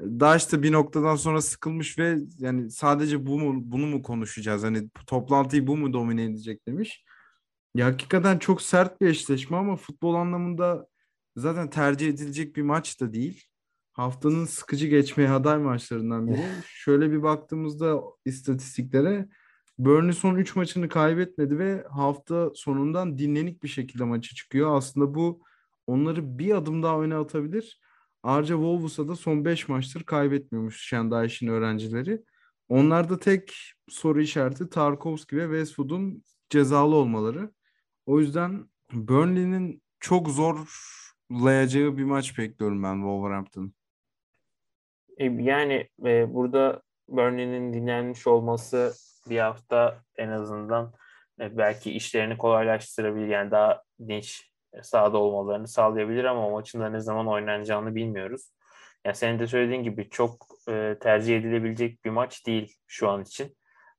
Daesh 0.00 0.52
da 0.52 0.62
bir 0.62 0.72
noktadan 0.72 1.16
sonra 1.16 1.42
sıkılmış 1.42 1.98
ve 1.98 2.18
yani 2.38 2.70
sadece 2.70 3.26
bu 3.26 3.38
mu 3.38 3.60
bunu 3.64 3.86
mu 3.86 4.02
konuşacağız? 4.02 4.62
Hani 4.62 4.88
toplantıyı 5.06 5.66
bu 5.66 5.76
mu 5.76 5.92
domine 5.92 6.24
edecek 6.24 6.66
demiş. 6.68 7.04
Ya 7.74 7.86
hakikaten 7.86 8.38
çok 8.38 8.62
sert 8.62 9.00
bir 9.00 9.06
eşleşme 9.06 9.56
ama 9.56 9.76
futbol 9.76 10.14
anlamında 10.14 10.86
zaten 11.36 11.70
tercih 11.70 12.08
edilecek 12.08 12.56
bir 12.56 12.62
maç 12.62 13.00
da 13.00 13.12
değil. 13.12 13.44
Haftanın 13.92 14.44
sıkıcı 14.44 14.86
geçmeye 14.86 15.30
aday 15.30 15.58
maçlarından 15.58 16.28
biri. 16.28 16.44
Şöyle 16.66 17.10
bir 17.12 17.22
baktığımızda 17.22 18.00
istatistiklere 18.24 19.28
Burnley 19.78 20.12
son 20.12 20.36
3 20.36 20.56
maçını 20.56 20.88
kaybetmedi 20.88 21.58
ve 21.58 21.84
hafta 21.90 22.50
sonundan 22.54 23.18
dinlenik 23.18 23.62
bir 23.62 23.68
şekilde 23.68 24.04
maçı 24.04 24.34
çıkıyor. 24.34 24.76
Aslında 24.76 25.14
bu 25.14 25.42
onları 25.86 26.38
bir 26.38 26.56
adım 26.56 26.82
daha 26.82 27.00
öne 27.02 27.14
atabilir. 27.14 27.80
Ayrıca 28.22 28.54
Wolves'a 28.54 29.08
da 29.08 29.16
son 29.16 29.44
5 29.44 29.68
maçtır 29.68 30.02
kaybetmiyormuş 30.02 30.88
Şendayş'in 30.88 31.46
öğrencileri. 31.46 32.22
Onlarda 32.68 33.18
tek 33.18 33.52
soru 33.88 34.20
işareti 34.20 34.70
Tarkovski 34.70 35.36
ve 35.36 35.42
Westwood'un 35.42 36.22
cezalı 36.50 36.94
olmaları. 36.94 37.50
O 38.06 38.20
yüzden 38.20 38.68
Burnley'nin 38.92 39.82
çok 40.00 40.28
zorlayacağı 40.28 41.96
bir 41.96 42.04
maç 42.04 42.38
bekliyorum 42.38 42.82
ben 42.82 42.94
Wolverhampton. 42.94 43.72
E, 45.18 45.24
yani 45.24 45.88
e, 46.04 46.34
burada 46.34 46.82
Burnley'nin 47.08 47.72
dinlenmiş 47.72 48.26
olması 48.26 48.92
bir 49.30 49.38
hafta 49.38 50.02
en 50.16 50.28
azından 50.28 50.92
e, 51.40 51.58
belki 51.58 51.92
işlerini 51.92 52.38
kolaylaştırabilir. 52.38 53.26
Yani 53.26 53.50
daha 53.50 53.82
dinç 54.08 54.50
sahada 54.82 55.18
olmalarını 55.18 55.68
sağlayabilir 55.68 56.24
ama 56.24 56.50
maçın 56.50 56.80
da 56.80 56.88
ne 56.88 57.00
zaman 57.00 57.28
oynanacağını 57.28 57.94
bilmiyoruz. 57.94 58.50
Yani 59.04 59.16
senin 59.16 59.38
de 59.38 59.46
söylediğin 59.46 59.82
gibi 59.82 60.10
çok 60.10 60.46
e, 60.68 60.96
tercih 61.00 61.36
edilebilecek 61.36 62.04
bir 62.04 62.10
maç 62.10 62.46
değil 62.46 62.76
şu 62.86 63.08
an 63.08 63.22
için. 63.22 63.56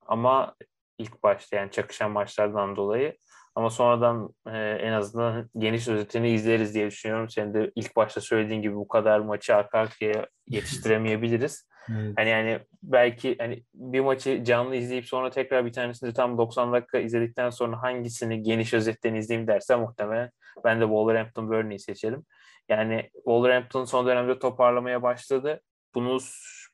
Ama 0.08 0.56
ilk 0.98 1.24
başta 1.24 1.56
yani 1.56 1.72
çakışan 1.72 2.12
maçlardan 2.12 2.76
dolayı 2.76 3.18
ama 3.56 3.70
sonradan 3.70 4.30
e, 4.48 4.58
en 4.58 4.92
azından 4.94 5.50
geniş 5.58 5.88
özetini 5.88 6.30
izleriz 6.30 6.74
diye 6.74 6.88
düşünüyorum. 6.88 7.30
Senin 7.30 7.54
de 7.54 7.72
ilk 7.76 7.96
başta 7.96 8.22
söylediğin 8.22 8.62
gibi 8.62 8.76
bu 8.76 8.88
kadar 8.88 9.20
maçı 9.20 9.56
arka 9.56 9.80
arkaya 9.80 10.28
yetiştiremeyebiliriz. 10.48 11.68
Evet. 11.92 12.14
Hani 12.18 12.30
yani 12.30 12.60
belki 12.84 13.36
hani 13.38 13.64
bir 13.74 14.00
maçı 14.00 14.44
canlı 14.44 14.76
izleyip 14.76 15.06
sonra 15.06 15.30
tekrar 15.30 15.66
bir 15.66 15.74
tanesini 15.74 16.14
tam 16.14 16.38
90 16.38 16.74
dakika 16.74 17.00
izledikten 17.00 17.50
sonra 17.50 17.82
hangisini 17.82 18.44
geniş 18.44 18.74
özetten 18.74 19.16
izleyeyim 19.16 19.48
derse 19.48 19.76
muhtemelen 19.76 20.32
ben 20.64 20.82
de 20.82 20.84
Wolverhampton 20.84 21.50
Burnley'i 21.50 21.80
seçerim. 21.80 22.26
Yani 22.70 23.10
Wolverhampton 23.14 23.86
son 23.86 24.08
dönemde 24.08 24.40
toparlamaya 24.40 25.04
başladı. 25.04 25.62
Bunu 25.96 26.20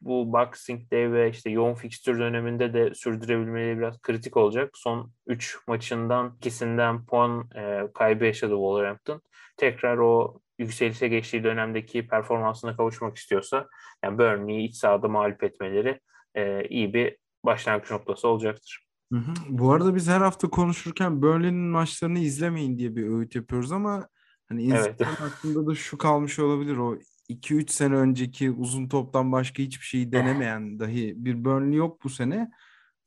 bu 0.01 0.33
Boxing 0.33 0.91
Day 0.91 1.11
ve 1.11 1.29
işte 1.29 1.49
yoğun 1.49 1.73
fixture 1.73 2.17
döneminde 2.19 2.73
de 2.73 2.93
sürdürebilmeleri 2.93 3.77
biraz 3.77 4.01
kritik 4.01 4.37
olacak. 4.37 4.71
Son 4.73 5.11
3 5.27 5.57
maçından 5.67 6.35
ikisinden 6.37 7.05
puan 7.05 7.49
e, 7.55 7.87
kaybı 7.93 8.25
yaşadı 8.25 8.51
Wolverhampton. 8.51 9.21
Tekrar 9.57 9.97
o 9.97 10.41
yükselişe 10.59 11.07
geçtiği 11.07 11.43
dönemdeki 11.43 12.07
performansına 12.07 12.75
kavuşmak 12.75 13.17
istiyorsa 13.17 13.67
yani 14.03 14.17
Burnley'i 14.17 14.67
iç 14.67 14.75
sahada 14.75 15.07
mağlup 15.07 15.43
etmeleri 15.43 15.99
e, 16.35 16.67
iyi 16.67 16.93
bir 16.93 17.17
başlangıç 17.45 17.91
noktası 17.91 18.27
olacaktır. 18.27 18.87
Hı 19.13 19.19
hı. 19.19 19.33
Bu 19.49 19.71
arada 19.71 19.95
biz 19.95 20.07
her 20.07 20.21
hafta 20.21 20.49
konuşurken 20.49 21.21
Burnley'nin 21.21 21.69
maçlarını 21.69 22.19
izlemeyin 22.19 22.77
diye 22.77 22.95
bir 22.95 23.07
öğüt 23.07 23.35
yapıyoruz 23.35 23.71
ama 23.71 24.07
hani 24.49 24.73
evet. 24.73 25.01
aklında 25.01 25.67
da 25.67 25.75
şu 25.75 25.97
kalmış 25.97 26.39
olabilir 26.39 26.77
o 26.77 26.97
2-3 27.29 27.71
sene 27.71 27.95
önceki 27.95 28.51
uzun 28.51 28.87
toptan 28.87 29.31
başka 29.31 29.63
hiçbir 29.63 29.85
şeyi 29.85 30.11
denemeyen 30.11 30.79
dahi 30.79 31.13
bir 31.17 31.45
Burnley 31.45 31.77
yok 31.77 32.03
bu 32.03 32.09
sene. 32.09 32.51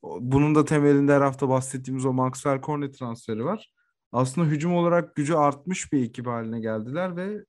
Bunun 0.03 0.55
da 0.55 0.65
temelinde 0.65 1.13
her 1.13 1.21
hafta 1.21 1.49
bahsettiğimiz 1.49 2.05
o 2.05 2.13
Maxwell 2.13 2.61
Cornet 2.61 2.97
transferi 2.99 3.45
var. 3.45 3.71
Aslında 4.11 4.47
hücum 4.47 4.73
olarak 4.75 5.15
gücü 5.15 5.33
artmış 5.33 5.93
bir 5.93 6.03
ekip 6.03 6.27
haline 6.27 6.59
geldiler 6.59 7.15
ve 7.15 7.45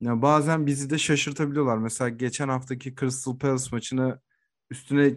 ya 0.00 0.22
bazen 0.22 0.66
bizi 0.66 0.90
de 0.90 0.98
şaşırtabiliyorlar. 0.98 1.78
Mesela 1.78 2.08
geçen 2.08 2.48
haftaki 2.48 2.94
Crystal 2.94 3.38
Palace 3.38 3.68
maçını 3.72 4.20
üstüne 4.70 5.14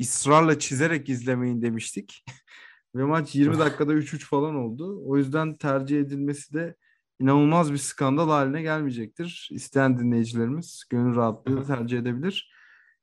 ısrarla 0.00 0.58
çizerek 0.58 1.08
izlemeyin 1.08 1.62
demiştik. 1.62 2.24
ve 2.94 3.04
maç 3.04 3.34
20 3.34 3.58
dakikada 3.58 3.94
3-3 3.94 4.26
falan 4.26 4.54
oldu. 4.54 5.02
O 5.06 5.16
yüzden 5.16 5.56
tercih 5.56 6.00
edilmesi 6.00 6.54
de 6.54 6.76
inanılmaz 7.20 7.72
bir 7.72 7.78
skandal 7.78 8.28
haline 8.28 8.62
gelmeyecektir. 8.62 9.48
İsteyen 9.52 9.98
dinleyicilerimiz 9.98 10.84
gönül 10.90 11.16
rahatlığıyla 11.16 11.64
tercih 11.64 11.98
edebilir. 11.98 12.55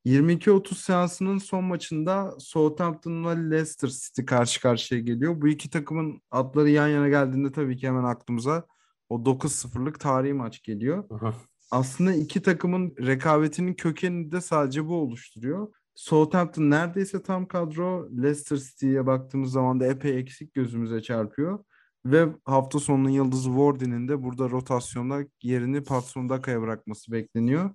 22-30 0.05 0.75
seansının 0.75 1.37
son 1.37 1.63
maçında 1.63 2.35
Southampton 2.39 3.25
ve 3.25 3.51
Leicester 3.51 3.89
City 3.89 4.21
karşı 4.21 4.61
karşıya 4.61 5.01
geliyor. 5.01 5.41
Bu 5.41 5.47
iki 5.47 5.69
takımın 5.69 6.21
atları 6.31 6.69
yan 6.69 6.87
yana 6.87 7.09
geldiğinde 7.09 7.51
tabii 7.51 7.77
ki 7.77 7.87
hemen 7.87 8.03
aklımıza 8.03 8.65
o 9.09 9.25
9-0'lık 9.25 9.99
tarihi 9.99 10.33
maç 10.33 10.63
geliyor. 10.63 11.03
Aha. 11.09 11.33
Aslında 11.71 12.13
iki 12.13 12.41
takımın 12.41 12.95
rekabetinin 12.99 13.73
kökenini 13.73 14.31
de 14.31 14.41
sadece 14.41 14.87
bu 14.87 14.95
oluşturuyor. 14.95 15.67
Southampton 15.95 16.69
neredeyse 16.69 17.23
tam 17.23 17.47
kadro. 17.47 18.09
Leicester 18.11 18.57
City'ye 18.57 19.05
baktığımız 19.05 19.51
zaman 19.51 19.79
da 19.79 19.85
epey 19.85 20.19
eksik 20.19 20.53
gözümüze 20.53 21.01
çarpıyor. 21.01 21.63
Ve 22.05 22.27
hafta 22.45 22.79
sonunun 22.79 23.09
yıldızı 23.09 23.49
Wardy'nin 23.49 24.07
de 24.07 24.23
burada 24.23 24.49
rotasyonda 24.49 25.19
yerini 25.43 25.83
Patson 25.83 26.29
Daka'ya 26.29 26.61
bırakması 26.61 27.11
bekleniyor. 27.11 27.71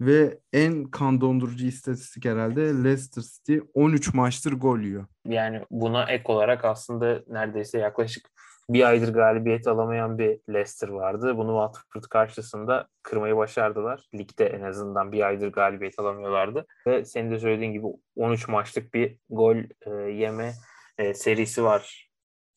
Ve 0.00 0.38
en 0.52 0.84
kan 0.84 1.20
dondurucu 1.20 1.66
istatistik 1.66 2.24
herhalde 2.24 2.60
Leicester 2.84 3.22
City 3.22 3.58
13 3.74 4.14
maçtır 4.14 4.52
gol 4.52 4.78
yiyor. 4.78 5.06
Yani 5.24 5.62
buna 5.70 6.04
ek 6.10 6.22
olarak 6.26 6.64
aslında 6.64 7.22
neredeyse 7.28 7.78
yaklaşık 7.78 8.30
bir 8.70 8.88
aydır 8.88 9.14
galibiyet 9.14 9.66
alamayan 9.66 10.18
bir 10.18 10.40
Leicester 10.48 10.88
vardı. 10.88 11.36
Bunu 11.36 11.66
Watford 11.66 12.10
karşısında 12.10 12.88
kırmayı 13.02 13.36
başardılar. 13.36 14.08
Ligde 14.14 14.46
en 14.46 14.62
azından 14.62 15.12
bir 15.12 15.26
aydır 15.26 15.52
galibiyet 15.52 15.98
alamıyorlardı. 15.98 16.66
Ve 16.86 17.04
senin 17.04 17.30
de 17.30 17.38
söylediğin 17.38 17.72
gibi 17.72 17.86
13 18.16 18.48
maçlık 18.48 18.94
bir 18.94 19.18
gol 19.30 19.56
e, 19.56 19.90
yeme 20.12 20.52
e, 20.98 21.14
serisi 21.14 21.64
var 21.64 22.10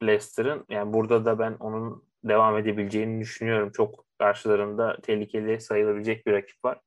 Leicester'ın. 0.03 0.65
Yani 0.69 0.93
burada 0.93 1.25
da 1.25 1.39
ben 1.39 1.55
onun 1.59 2.03
devam 2.23 2.57
edebileceğini 2.57 3.21
düşünüyorum. 3.21 3.71
Çok 3.71 4.05
karşılarında 4.19 4.97
tehlikeli 5.01 5.61
sayılabilecek 5.61 6.27
bir 6.27 6.33
rakip 6.33 6.65
var. 6.65 6.79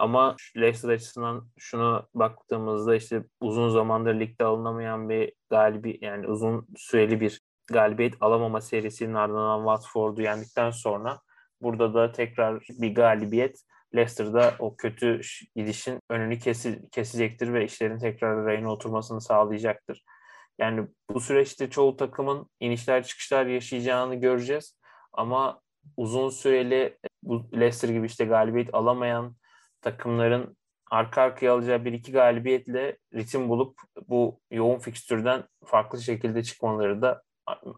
Ama 0.00 0.36
Leicester 0.56 0.88
açısından 0.88 1.48
şunu 1.58 2.08
baktığımızda 2.14 2.96
işte 2.96 3.24
uzun 3.40 3.68
zamandır 3.68 4.20
ligde 4.20 4.44
alınamayan 4.44 5.08
bir 5.08 5.32
galibi 5.50 5.98
yani 6.00 6.26
uzun 6.26 6.66
süreli 6.76 7.20
bir 7.20 7.40
galibiyet 7.66 8.14
alamama 8.20 8.60
serisinin 8.60 9.14
ardından 9.14 9.58
Watford'u 9.58 10.22
yendikten 10.22 10.70
sonra 10.70 11.20
burada 11.62 11.94
da 11.94 12.12
tekrar 12.12 12.62
bir 12.68 12.94
galibiyet 12.94 13.60
Leicester'da 13.94 14.54
o 14.58 14.76
kötü 14.76 15.20
gidişin 15.56 16.00
önünü 16.10 16.38
kesi, 16.38 16.88
kesecektir 16.92 17.52
ve 17.52 17.64
işlerin 17.64 17.98
tekrar 17.98 18.44
rayına 18.44 18.72
oturmasını 18.72 19.20
sağlayacaktır. 19.20 20.04
Yani 20.58 20.86
bu 21.10 21.20
süreçte 21.20 21.70
çoğu 21.70 21.96
takımın 21.96 22.46
inişler 22.60 23.04
çıkışlar 23.04 23.46
yaşayacağını 23.46 24.14
göreceğiz. 24.14 24.78
Ama 25.12 25.60
uzun 25.96 26.30
süreli 26.30 26.98
bu 27.22 27.50
Leicester 27.54 27.88
gibi 27.88 28.06
işte 28.06 28.24
galibiyet 28.24 28.74
alamayan 28.74 29.39
takımların 29.82 30.56
arka 30.90 31.22
arkaya 31.22 31.52
alacağı 31.52 31.84
bir 31.84 31.92
iki 31.92 32.12
galibiyetle 32.12 32.98
ritim 33.14 33.48
bulup 33.48 33.78
bu 34.08 34.40
yoğun 34.50 34.78
fikstürden 34.78 35.44
farklı 35.64 36.02
şekilde 36.02 36.42
çıkmaları 36.42 37.02
da 37.02 37.22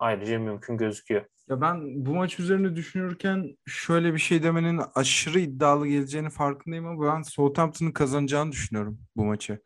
ayrıca 0.00 0.38
mümkün 0.38 0.76
gözüküyor. 0.76 1.25
Ya 1.49 1.61
ben 1.61 2.06
bu 2.06 2.14
maç 2.14 2.40
üzerine 2.40 2.76
düşünürken 2.76 3.56
şöyle 3.66 4.14
bir 4.14 4.18
şey 4.18 4.42
demenin 4.42 4.80
aşırı 4.94 5.40
iddialı 5.40 5.87
geleceğini 5.87 6.30
farkındayım 6.30 6.87
ama 6.87 7.14
ben 7.14 7.23
Southampton'ın 7.23 7.92
kazanacağını 7.92 8.52
düşünüyorum 8.52 8.99
bu 9.16 9.25
maçı. 9.25 9.62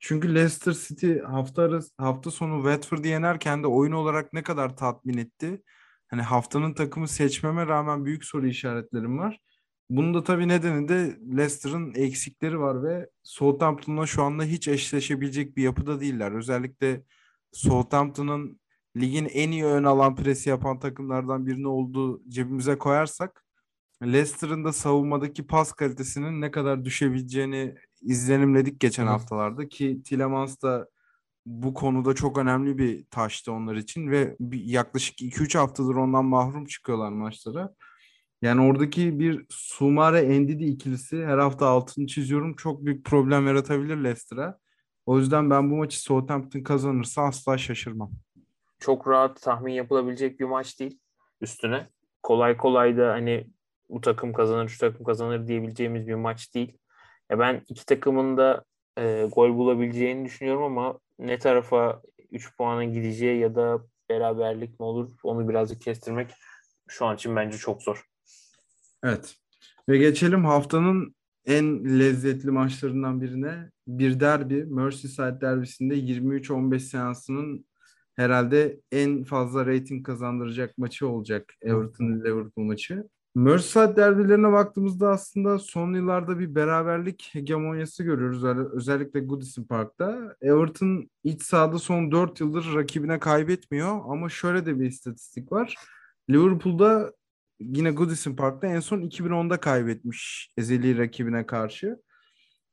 Çünkü 0.00 0.34
Leicester 0.34 0.72
City 0.72 1.18
hafta 1.18 1.62
arası, 1.62 1.94
hafta 1.98 2.30
sonu 2.30 2.56
Watford'u 2.56 3.08
yenerken 3.08 3.62
de 3.62 3.66
oyun 3.66 3.92
olarak 3.92 4.32
ne 4.32 4.42
kadar 4.42 4.76
tatmin 4.76 5.18
etti. 5.18 5.62
Hani 6.08 6.22
haftanın 6.22 6.74
takımı 6.74 7.08
seçmeme 7.08 7.66
rağmen 7.66 8.04
büyük 8.04 8.24
soru 8.24 8.46
işaretlerim 8.46 9.18
var. 9.18 9.38
Bunun 9.90 10.14
da 10.14 10.24
tabii 10.24 10.48
nedeni 10.48 10.88
de 10.88 11.18
Leicester'ın 11.36 11.94
eksikleri 11.94 12.60
var 12.60 12.82
ve 12.82 13.10
Southampton'la 13.22 14.06
şu 14.06 14.22
anda 14.22 14.44
hiç 14.44 14.68
eşleşebilecek 14.68 15.56
bir 15.56 15.62
yapıda 15.62 16.00
değiller. 16.00 16.32
Özellikle 16.32 17.02
Southampton'ın 17.52 18.60
ligin 18.96 19.28
en 19.32 19.50
iyi 19.50 19.64
ön 19.64 19.84
alan 19.84 20.16
presi 20.16 20.48
yapan 20.50 20.78
takımlardan 20.78 21.46
birini 21.46 21.68
olduğu 21.68 22.22
cebimize 22.28 22.78
koyarsak 22.78 23.44
Leicester'ın 24.02 24.64
da 24.64 24.72
savunmadaki 24.72 25.46
pas 25.46 25.72
kalitesinin 25.72 26.40
ne 26.40 26.50
kadar 26.50 26.84
düşebileceğini 26.84 27.74
izlenimledik 28.02 28.80
geçen 28.80 29.06
Hı. 29.06 29.08
haftalarda 29.08 29.68
ki 29.68 30.02
Tillemans 30.04 30.62
da 30.62 30.88
bu 31.46 31.74
konuda 31.74 32.14
çok 32.14 32.38
önemli 32.38 32.78
bir 32.78 33.04
taştı 33.10 33.52
onlar 33.52 33.76
için 33.76 34.10
ve 34.10 34.36
yaklaşık 34.52 35.20
2-3 35.20 35.58
haftadır 35.58 35.94
ondan 35.94 36.24
mahrum 36.24 36.64
çıkıyorlar 36.64 37.12
maçlara. 37.12 37.74
Yani 38.42 38.60
oradaki 38.60 39.18
bir 39.18 39.46
Sumare 39.48 40.20
Endidi 40.20 40.64
ikilisi 40.64 41.24
her 41.24 41.38
hafta 41.38 41.66
altını 41.66 42.06
çiziyorum 42.06 42.56
çok 42.56 42.84
büyük 42.84 43.04
problem 43.04 43.46
yaratabilir 43.46 43.96
Leicester'a. 43.96 44.58
O 45.06 45.18
yüzden 45.18 45.50
ben 45.50 45.70
bu 45.70 45.76
maçı 45.76 46.02
Southampton 46.02 46.60
kazanırsa 46.60 47.22
asla 47.22 47.58
şaşırmam. 47.58 48.12
Çok 48.78 49.08
rahat 49.08 49.42
tahmin 49.42 49.72
yapılabilecek 49.72 50.40
bir 50.40 50.44
maç 50.44 50.80
değil 50.80 50.98
üstüne. 51.40 51.88
Kolay 52.22 52.56
kolay 52.56 52.96
da 52.96 53.12
hani 53.12 53.46
bu 53.90 54.00
takım 54.00 54.32
kazanır, 54.32 54.68
şu 54.68 54.78
takım 54.78 55.04
kazanır 55.04 55.46
diyebileceğimiz 55.46 56.06
bir 56.06 56.14
maç 56.14 56.54
değil. 56.54 56.78
Ya 57.30 57.38
ben 57.38 57.62
iki 57.68 57.86
takımın 57.86 58.36
da 58.36 58.64
e, 58.98 59.28
gol 59.32 59.54
bulabileceğini 59.56 60.24
düşünüyorum 60.24 60.62
ama 60.62 60.98
ne 61.18 61.38
tarafa 61.38 62.02
3 62.30 62.56
puanın 62.56 62.92
gideceği 62.92 63.40
ya 63.40 63.54
da 63.54 63.82
beraberlik 64.10 64.80
mi 64.80 64.86
olur 64.86 65.10
onu 65.22 65.48
birazcık 65.48 65.82
kestirmek 65.82 66.30
şu 66.88 67.06
an 67.06 67.16
için 67.16 67.36
bence 67.36 67.58
çok 67.58 67.82
zor. 67.82 68.07
Evet. 69.02 69.36
Ve 69.88 69.98
geçelim 69.98 70.44
haftanın 70.44 71.14
en 71.46 71.98
lezzetli 71.98 72.50
maçlarından 72.50 73.20
birine. 73.20 73.70
Bir 73.86 74.20
derbi. 74.20 74.64
Merseyside 74.64 75.40
derbisinde 75.40 75.94
23-15 75.94 76.80
seansının 76.80 77.66
herhalde 78.16 78.80
en 78.92 79.24
fazla 79.24 79.66
reyting 79.66 80.06
kazandıracak 80.06 80.78
maçı 80.78 81.08
olacak. 81.08 81.54
Everton-Liverpool 81.62 82.64
maçı. 82.64 83.08
Merseyside 83.34 83.96
derbilerine 83.96 84.52
baktığımızda 84.52 85.08
aslında 85.08 85.58
son 85.58 85.94
yıllarda 85.94 86.38
bir 86.38 86.54
beraberlik 86.54 87.30
hegemonyası 87.32 88.02
görüyoruz. 88.04 88.44
Özellikle 88.72 89.20
Goodison 89.20 89.64
Park'ta. 89.64 90.36
Everton 90.40 91.10
iç 91.24 91.42
sahada 91.42 91.78
son 91.78 92.12
4 92.12 92.40
yıldır 92.40 92.74
rakibine 92.74 93.18
kaybetmiyor 93.18 94.00
ama 94.08 94.28
şöyle 94.28 94.66
de 94.66 94.80
bir 94.80 94.86
istatistik 94.86 95.52
var. 95.52 95.74
Liverpool'da 96.30 97.12
yine 97.60 97.90
Goodison 97.90 98.36
Park'ta 98.36 98.66
en 98.66 98.80
son 98.80 99.00
2010'da 99.00 99.60
kaybetmiş 99.60 100.52
ezeli 100.56 100.98
rakibine 100.98 101.46
karşı. 101.46 101.96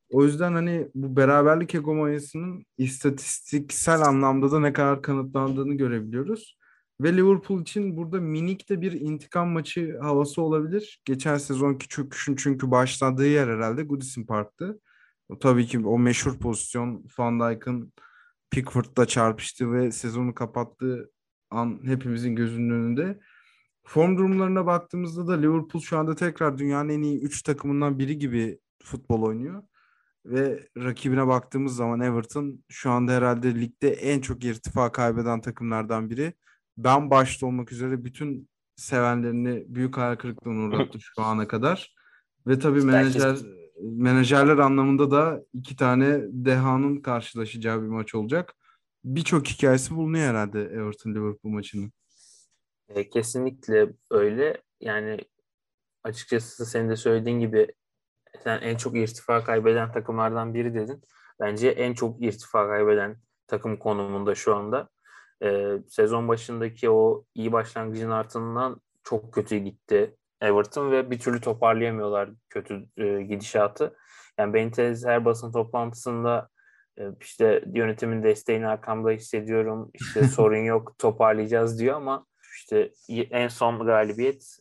O 0.09 0.23
yüzden 0.23 0.53
hani 0.53 0.87
bu 0.95 1.15
beraberlik 1.15 1.73
hegemonyasının 1.73 2.65
istatistiksel 2.77 4.01
anlamda 4.01 4.51
da 4.51 4.59
ne 4.59 4.73
kadar 4.73 5.01
kanıtlandığını 5.01 5.73
görebiliyoruz. 5.73 6.57
Ve 7.01 7.17
Liverpool 7.17 7.61
için 7.61 7.97
burada 7.97 8.19
minik 8.21 8.69
de 8.69 8.81
bir 8.81 8.91
intikam 8.91 9.49
maçı 9.49 9.97
havası 10.01 10.41
olabilir. 10.41 11.01
Geçen 11.05 11.37
sezonki 11.37 11.87
çöküşün 11.87 12.35
çünkü 12.35 12.71
başladığı 12.71 13.27
yer 13.27 13.47
herhalde 13.47 13.83
Goodison 13.83 14.23
Park'tı. 14.23 14.79
O, 15.29 15.39
tabii 15.39 15.65
ki 15.67 15.79
o 15.79 15.99
meşhur 15.99 16.39
pozisyon 16.39 17.05
Van 17.19 17.39
Dijk'ın 17.39 17.93
Pickford'la 18.51 19.05
çarpıştı 19.05 19.71
ve 19.71 19.91
sezonu 19.91 20.33
kapattığı 20.33 21.11
an 21.49 21.79
hepimizin 21.85 22.35
gözünün 22.35 22.69
önünde. 22.69 23.19
Form 23.85 24.17
durumlarına 24.17 24.65
baktığımızda 24.65 25.27
da 25.27 25.33
Liverpool 25.33 25.81
şu 25.81 25.97
anda 25.97 26.15
tekrar 26.15 26.57
dünyanın 26.57 26.89
en 26.89 27.01
iyi 27.01 27.21
3 27.21 27.41
takımından 27.41 27.99
biri 27.99 28.17
gibi 28.17 28.59
futbol 28.83 29.21
oynuyor. 29.21 29.63
Ve 30.25 30.67
rakibine 30.77 31.27
baktığımız 31.27 31.75
zaman 31.75 31.99
Everton 31.99 32.63
şu 32.69 32.91
anda 32.91 33.11
herhalde 33.11 33.55
ligde 33.55 33.89
en 33.89 34.21
çok 34.21 34.43
irtifa 34.43 34.91
kaybeden 34.91 35.41
takımlardan 35.41 36.09
biri 36.09 36.33
ben 36.77 37.09
başta 37.09 37.45
olmak 37.45 37.71
üzere 37.71 38.03
bütün 38.03 38.49
sevenlerini 38.75 39.65
büyük 39.67 39.97
hayal 39.97 40.15
kırıklığına 40.15 40.67
uğrattı 40.67 40.97
şu 41.01 41.21
ana 41.21 41.47
kadar. 41.47 41.95
Ve 42.47 42.59
tabii 42.59 42.81
menajer 42.81 43.37
menajerler 43.81 44.57
anlamında 44.57 45.11
da 45.11 45.43
iki 45.53 45.75
tane 45.75 46.21
dehanın 46.31 46.97
karşılaşacağı 46.97 47.81
bir 47.81 47.87
maç 47.87 48.15
olacak. 48.15 48.53
Birçok 49.03 49.47
hikayesi 49.47 49.95
bulunuyor 49.95 50.25
herhalde 50.25 50.61
Everton 50.61 51.11
Liverpool 51.11 51.53
maçının. 51.53 51.91
E, 52.89 53.09
kesinlikle 53.09 53.89
öyle. 54.11 54.61
Yani 54.81 55.19
açıkçası 56.03 56.65
senin 56.65 56.89
de 56.89 56.95
söylediğin 56.95 57.39
gibi 57.39 57.67
sen 58.43 58.61
en 58.61 58.77
çok 58.77 58.95
irtifa 58.95 59.43
kaybeden 59.43 59.91
takımlardan 59.91 60.53
biri 60.53 60.73
dedin. 60.73 61.01
Bence 61.39 61.69
en 61.69 61.93
çok 61.93 62.23
irtifa 62.23 62.67
kaybeden 62.67 63.17
takım 63.47 63.77
konumunda 63.77 64.35
şu 64.35 64.55
anda 64.55 64.89
e, 65.43 65.77
sezon 65.89 66.27
başındaki 66.27 66.89
o 66.89 67.25
iyi 67.35 67.51
başlangıcın 67.51 68.09
ardından 68.09 68.81
çok 69.03 69.33
kötü 69.33 69.57
gitti 69.57 70.15
Everton 70.41 70.91
ve 70.91 71.11
bir 71.11 71.19
türlü 71.19 71.41
toparlayamıyorlar 71.41 72.29
kötü 72.49 72.85
e, 72.97 73.21
gidişatı. 73.21 73.97
Yani 74.39 74.53
Benitez 74.53 75.05
her 75.05 75.25
basın 75.25 75.51
toplantısında 75.51 76.49
e, 76.99 77.03
işte 77.21 77.63
yönetimin 77.73 78.23
desteğini 78.23 78.67
arkamda 78.67 79.11
hissediyorum. 79.11 79.91
İşte 79.93 80.23
sorun 80.27 80.57
yok 80.57 80.95
toparlayacağız 80.97 81.79
diyor 81.79 81.95
ama 81.95 82.25
işte 82.55 82.93
en 83.31 83.47
son 83.47 83.85
galibiyet 83.85 84.59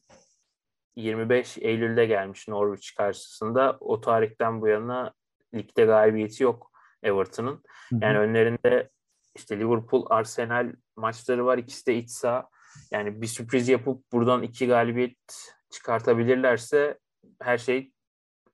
25 0.97 1.59
Eylül'de 1.59 2.07
gelmiş 2.07 2.49
Norwich 2.49 2.97
karşısında. 2.97 3.77
O 3.81 4.01
tarihten 4.01 4.61
bu 4.61 4.69
yana 4.69 5.13
ligde 5.55 5.85
galibiyeti 5.85 6.43
yok 6.43 6.71
Everton'ın. 7.03 7.63
Yani 7.93 8.19
önlerinde 8.19 8.91
işte 9.35 9.59
Liverpool, 9.59 10.07
Arsenal 10.11 10.73
maçları 10.97 11.47
var. 11.47 11.59
İkisi 11.59 11.87
de 11.87 11.97
iç 11.97 12.11
saha. 12.11 12.49
Yani 12.91 13.23
bir 13.23 13.27
sürpriz 13.27 13.69
yapıp 13.69 14.13
buradan 14.13 14.43
iki 14.43 14.67
galibiyet 14.67 15.53
çıkartabilirlerse 15.71 16.99
her 17.43 17.59
şey 17.59 17.93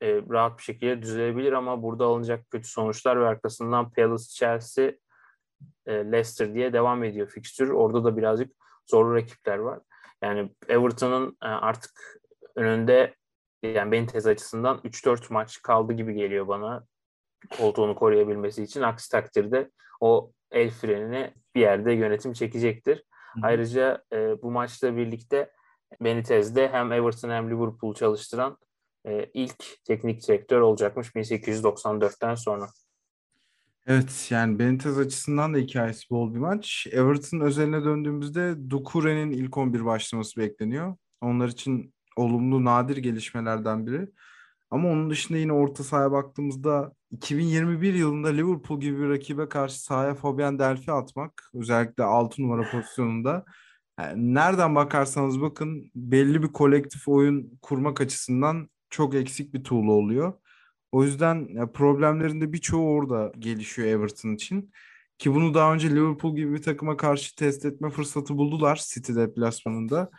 e, 0.02 0.22
rahat 0.30 0.58
bir 0.58 0.62
şekilde 0.62 1.02
düzelebilir 1.02 1.52
ama 1.52 1.82
burada 1.82 2.04
alınacak 2.04 2.50
kötü 2.50 2.68
sonuçlar 2.68 3.20
ve 3.20 3.26
arkasından 3.26 3.90
Palace, 3.90 4.24
Chelsea, 4.24 4.92
e, 5.86 5.92
Leicester 5.92 6.54
diye 6.54 6.72
devam 6.72 7.04
ediyor 7.04 7.28
fikstür. 7.28 7.68
Orada 7.68 8.04
da 8.04 8.16
birazcık 8.16 8.52
zorlu 8.90 9.14
rakipler 9.14 9.58
var. 9.58 9.80
Yani 10.22 10.50
Everton'ın 10.68 11.36
e, 11.42 11.46
artık 11.46 12.20
önünde 12.56 13.14
yani 13.62 13.92
benim 13.92 14.06
tez 14.06 14.26
açısından 14.26 14.78
3-4 14.78 15.32
maç 15.32 15.62
kaldı 15.62 15.92
gibi 15.92 16.14
geliyor 16.14 16.48
bana 16.48 16.84
koltuğunu 17.56 17.94
koruyabilmesi 17.94 18.62
için. 18.62 18.82
Aksi 18.82 19.10
takdirde 19.10 19.70
o 20.00 20.32
el 20.50 20.70
frenini 20.70 21.34
bir 21.54 21.60
yerde 21.60 21.92
yönetim 21.92 22.32
çekecektir. 22.32 23.04
Hı. 23.34 23.40
Ayrıca 23.42 24.04
e, 24.12 24.42
bu 24.42 24.50
maçla 24.50 24.96
birlikte 24.96 25.50
Benitez'de 26.00 26.68
hem 26.68 26.92
Everton 26.92 27.30
hem 27.30 27.50
Liverpool 27.50 27.94
çalıştıran 27.94 28.58
e, 29.06 29.30
ilk 29.34 29.84
teknik 29.84 30.28
direktör 30.28 30.60
olacakmış 30.60 31.08
1894'ten 31.08 32.34
sonra. 32.34 32.68
Evet 33.86 34.26
yani 34.30 34.58
Benitez 34.58 34.98
açısından 34.98 35.54
da 35.54 35.58
hikayesi 35.58 36.10
bol 36.10 36.34
bir 36.34 36.38
maç. 36.38 36.86
Everton 36.92 37.40
özeline 37.40 37.84
döndüğümüzde 37.84 38.70
Dukure'nin 38.70 39.30
ilk 39.30 39.56
11 39.56 39.84
başlaması 39.84 40.40
bekleniyor. 40.40 40.96
Onlar 41.20 41.48
için 41.48 41.94
olumlu 42.16 42.64
nadir 42.64 42.96
gelişmelerden 42.96 43.86
biri. 43.86 44.08
Ama 44.70 44.88
onun 44.88 45.10
dışında 45.10 45.38
yine 45.38 45.52
orta 45.52 45.84
sahaya 45.84 46.12
baktığımızda 46.12 46.92
2021 47.10 47.94
yılında 47.94 48.28
Liverpool 48.28 48.80
gibi 48.80 48.98
bir 48.98 49.08
rakibe 49.08 49.48
karşı 49.48 49.82
sahaya 49.82 50.14
Fabian 50.14 50.58
Delphi 50.58 50.92
atmak 50.92 51.50
özellikle 51.54 52.04
6 52.04 52.42
numara 52.42 52.70
pozisyonunda 52.70 53.44
yani 54.00 54.34
nereden 54.34 54.74
bakarsanız 54.74 55.40
bakın 55.40 55.90
belli 55.94 56.42
bir 56.42 56.48
kolektif 56.48 57.08
oyun 57.08 57.58
kurmak 57.62 58.00
açısından 58.00 58.68
çok 58.90 59.14
eksik 59.14 59.54
bir 59.54 59.64
tuğla 59.64 59.92
oluyor. 59.92 60.32
O 60.92 61.04
yüzden 61.04 61.66
problemlerinde 61.72 62.52
birçoğu 62.52 62.90
orada 62.90 63.32
gelişiyor 63.38 63.88
Everton 63.88 64.34
için. 64.34 64.72
Ki 65.18 65.34
bunu 65.34 65.54
daha 65.54 65.74
önce 65.74 65.90
Liverpool 65.90 66.36
gibi 66.36 66.52
bir 66.52 66.62
takıma 66.62 66.96
karşı 66.96 67.36
test 67.36 67.64
etme 67.64 67.90
fırsatı 67.90 68.36
buldular 68.36 68.82
City 68.88 69.14
deplasmanında. 69.14 70.10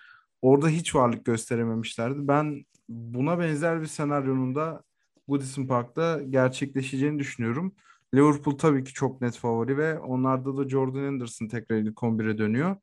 Orada 0.42 0.70
hiç 0.70 0.96
varlık 0.96 1.26
gösterememişlerdi. 1.26 2.28
Ben 2.28 2.66
buna 2.90 3.40
benzer 3.40 3.82
bir 3.82 3.88
senaryonun 3.88 4.56
da 4.56 4.84
Goodison 5.28 5.68
Park'ta 5.68 6.22
gerçekleşeceğini 6.30 7.20
düşünüyorum. 7.20 7.76
Liverpool 8.16 8.58
tabii 8.58 8.84
ki 8.84 8.94
çok 8.94 9.22
net 9.22 9.38
favori 9.38 9.78
ve 9.78 10.00
onlarda 10.00 10.58
da 10.58 10.70
Jordan 10.70 11.04
Anderson 11.04 11.48
tekrar 11.48 11.78
ilk 11.78 12.04
11'e 12.04 12.38
dönüyor. 12.38 12.76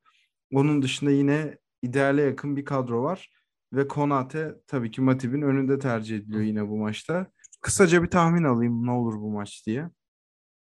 Onun 0.52 0.82
dışında 0.82 1.10
yine 1.10 1.58
ideale 1.82 2.22
yakın 2.22 2.56
bir 2.56 2.64
kadro 2.64 3.02
var. 3.02 3.30
Ve 3.72 3.88
Konate 3.88 4.54
tabii 4.66 4.90
ki 4.90 5.00
Matip'in 5.00 5.42
önünde 5.42 5.78
tercih 5.78 6.16
ediliyor 6.16 6.42
yine 6.42 6.68
bu 6.68 6.76
maçta. 6.76 7.26
Kısaca 7.60 8.02
bir 8.02 8.10
tahmin 8.10 8.44
alayım 8.44 8.86
ne 8.86 8.90
olur 8.90 9.14
bu 9.14 9.30
maç 9.30 9.62
diye. 9.66 9.88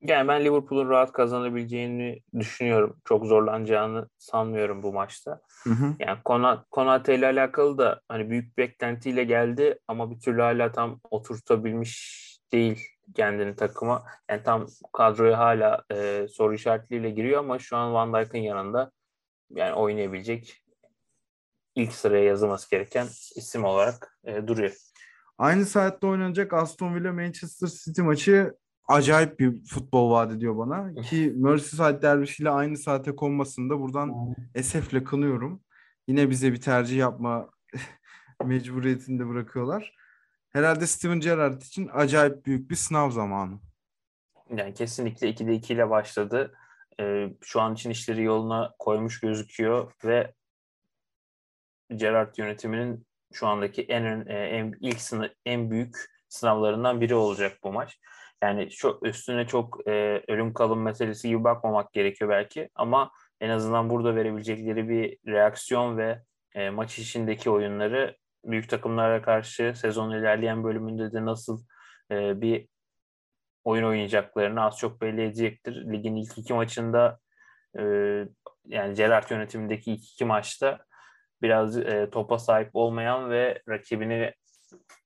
Yani 0.01 0.27
ben 0.27 0.45
Liverpool'un 0.45 0.89
rahat 0.89 1.11
kazanabileceğini 1.11 2.19
düşünüyorum. 2.39 2.97
Çok 3.05 3.25
zorlanacağını 3.25 4.09
sanmıyorum 4.17 4.83
bu 4.83 4.93
maçta. 4.93 5.41
Hı 5.63 5.69
hı. 5.69 5.95
Yani 5.99 6.19
Konate 6.71 7.15
ile 7.15 7.25
alakalı 7.25 7.77
da 7.77 8.01
hani 8.07 8.29
büyük 8.29 8.57
beklentiyle 8.57 9.23
geldi 9.23 9.79
ama 9.87 10.11
bir 10.11 10.19
türlü 10.19 10.41
hala 10.41 10.71
tam 10.71 10.99
oturtabilmiş 11.11 12.25
değil 12.51 12.87
kendini 13.15 13.55
takıma. 13.55 14.05
Yani 14.29 14.43
tam 14.43 14.67
kadroya 14.93 15.37
hala 15.37 15.83
e, 15.91 16.27
soru 16.29 16.53
işaretleriyle 16.53 17.09
giriyor 17.09 17.39
ama 17.39 17.59
şu 17.59 17.77
an 17.77 17.93
Van 17.93 18.13
Dijk'ın 18.13 18.37
yanında 18.37 18.91
yani 19.49 19.73
oynayabilecek 19.73 20.63
ilk 21.75 21.93
sıraya 21.93 22.23
yazılması 22.23 22.69
gereken 22.69 23.07
isim 23.35 23.63
olarak 23.65 24.19
e, 24.23 24.47
duruyor. 24.47 24.75
Aynı 25.37 25.65
saatte 25.65 26.07
oynanacak 26.07 26.53
Aston 26.53 26.95
Villa 26.95 27.13
Manchester 27.13 27.67
City 27.67 28.01
maçı 28.01 28.53
acayip 28.87 29.39
bir 29.39 29.65
futbol 29.65 30.11
vaat 30.11 30.31
ediyor 30.31 30.57
bana. 30.57 31.01
Ki 31.01 31.33
Merseyside 31.35 32.01
derbisiyle 32.01 32.49
aynı 32.49 32.77
saate 32.77 33.15
konmasında 33.15 33.79
buradan 33.79 34.35
esefle 34.55 35.03
kınıyorum. 35.03 35.61
Yine 36.07 36.29
bize 36.29 36.53
bir 36.53 36.61
tercih 36.61 36.97
yapma 36.97 37.49
mecburiyetinde 38.45 39.27
bırakıyorlar. 39.27 39.95
Herhalde 40.49 40.87
Steven 40.87 41.19
Gerrard 41.19 41.61
için 41.61 41.89
acayip 41.93 42.45
büyük 42.45 42.69
bir 42.69 42.75
sınav 42.75 43.09
zamanı. 43.09 43.59
Yani 44.49 44.73
kesinlikle 44.73 45.29
2'de 45.29 45.53
2 45.53 45.73
ile 45.73 45.89
başladı. 45.89 46.53
Ee, 46.99 47.29
şu 47.41 47.61
an 47.61 47.73
için 47.73 47.89
işleri 47.89 48.23
yoluna 48.23 48.75
koymuş 48.79 49.19
gözüküyor 49.19 49.91
ve 50.05 50.33
Gerrard 51.95 52.35
yönetiminin 52.37 53.07
şu 53.33 53.47
andaki 53.47 53.81
en, 53.81 54.25
e, 54.27 54.33
en 54.33 54.73
ilk 54.81 55.01
sınıf, 55.01 55.31
en 55.45 55.71
büyük 55.71 55.95
sınavlarından 56.29 57.01
biri 57.01 57.15
olacak 57.15 57.57
bu 57.63 57.73
maç. 57.73 57.99
Yani 58.43 58.71
şu 58.71 58.99
üstüne 59.03 59.47
çok 59.47 59.87
e, 59.87 60.23
ölüm 60.27 60.53
kalım 60.53 60.81
meselesi 60.81 61.29
gibi 61.29 61.43
bakmamak 61.43 61.93
gerekiyor 61.93 62.29
belki 62.29 62.69
ama 62.75 63.11
en 63.41 63.49
azından 63.49 63.89
burada 63.89 64.15
verebilecekleri 64.15 64.89
bir 64.89 65.17
reaksiyon 65.27 65.97
ve 65.97 66.21
e, 66.53 66.69
maç 66.69 66.99
içindeki 66.99 67.49
oyunları 67.49 68.17
büyük 68.45 68.69
takımlara 68.69 69.21
karşı 69.21 69.73
sezon 69.75 70.11
ilerleyen 70.11 70.63
bölümünde 70.63 71.13
de 71.13 71.25
nasıl 71.25 71.65
e, 72.11 72.41
bir 72.41 72.67
oyun 73.63 73.83
oynayacaklarını 73.83 74.63
az 74.63 74.77
çok 74.77 75.01
belli 75.01 75.21
edecektir. 75.21 75.91
Ligin 75.91 76.15
ilk 76.15 76.37
iki 76.37 76.53
maçında 76.53 77.19
e, 77.79 77.83
yani 78.65 78.93
Gerrard 78.95 79.29
yönetimindeki 79.29 79.91
ilk 79.91 80.03
iki 80.03 80.25
maçta 80.25 80.85
biraz 81.41 81.77
e, 81.77 82.09
topa 82.09 82.39
sahip 82.39 82.69
olmayan 82.73 83.29
ve 83.29 83.61
rakibini 83.69 84.33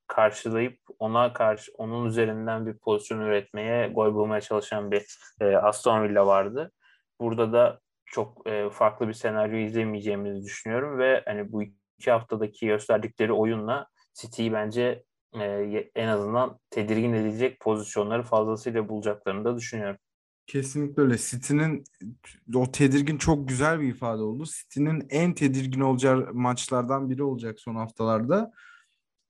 karşılayıp 0.07 0.79
ona 0.99 1.33
karşı 1.33 1.71
onun 1.77 2.05
üzerinden 2.05 2.65
bir 2.65 2.77
pozisyon 2.77 3.19
üretmeye, 3.19 3.87
gol 3.87 4.13
bulmaya 4.13 4.41
çalışan 4.41 4.91
bir 4.91 5.05
e, 5.41 5.55
Aston 5.55 6.03
Villa 6.03 6.27
vardı. 6.27 6.71
Burada 7.19 7.53
da 7.53 7.79
çok 8.05 8.47
e, 8.47 8.69
farklı 8.69 9.07
bir 9.07 9.13
senaryo 9.13 9.57
izlemeyeceğimizi 9.57 10.45
düşünüyorum 10.45 10.99
ve 10.99 11.23
hani 11.25 11.51
bu 11.51 11.63
iki 11.63 12.11
haftadaki 12.11 12.67
gösterdikleri 12.67 13.33
oyunla 13.33 13.87
City'yi 14.13 14.53
bence 14.53 15.03
e, 15.35 15.45
en 15.95 16.07
azından 16.07 16.59
tedirgin 16.69 17.13
edilecek 17.13 17.59
pozisyonları 17.59 18.23
fazlasıyla 18.23 18.89
bulacaklarını 18.89 19.45
da 19.45 19.55
düşünüyorum. 19.55 19.97
Kesinlikle 20.49 21.03
öyle. 21.03 21.17
City'nin 21.17 21.83
o 22.55 22.71
tedirgin 22.71 23.17
çok 23.17 23.49
güzel 23.49 23.79
bir 23.81 23.87
ifade 23.87 24.21
oldu. 24.21 24.45
City'nin 24.45 25.07
en 25.09 25.33
tedirgin 25.33 25.81
olacağı 25.81 26.33
maçlardan 26.33 27.09
biri 27.09 27.23
olacak 27.23 27.59
son 27.59 27.75
haftalarda. 27.75 28.51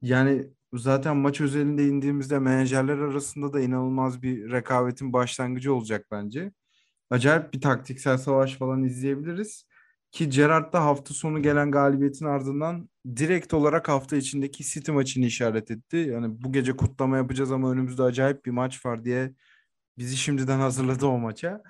Yani 0.01 0.47
zaten 0.73 1.17
maç 1.17 1.41
özelinde 1.41 1.87
indiğimizde 1.87 2.39
menajerler 2.39 2.97
arasında 2.97 3.53
da 3.53 3.61
inanılmaz 3.61 4.21
bir 4.23 4.51
rekabetin 4.51 5.13
başlangıcı 5.13 5.73
olacak 5.73 6.07
bence. 6.11 6.51
Acayip 7.09 7.53
bir 7.53 7.61
taktiksel 7.61 8.17
savaş 8.17 8.55
falan 8.57 8.83
izleyebiliriz. 8.83 9.65
Ki 10.11 10.29
Gerrard 10.29 10.73
da 10.73 10.85
hafta 10.85 11.13
sonu 11.13 11.41
gelen 11.41 11.71
galibiyetin 11.71 12.25
ardından 12.25 12.89
direkt 13.15 13.53
olarak 13.53 13.89
hafta 13.89 14.15
içindeki 14.17 14.63
City 14.63 14.91
maçını 14.91 15.25
işaret 15.25 15.71
etti. 15.71 15.97
Yani 15.97 16.41
bu 16.43 16.51
gece 16.53 16.77
kutlama 16.77 17.17
yapacağız 17.17 17.51
ama 17.51 17.71
önümüzde 17.71 18.03
acayip 18.03 18.45
bir 18.45 18.51
maç 18.51 18.85
var 18.85 19.05
diye 19.05 19.33
bizi 19.99 20.17
şimdiden 20.17 20.59
hazırladı 20.59 21.05
o 21.05 21.17
maça. 21.17 21.63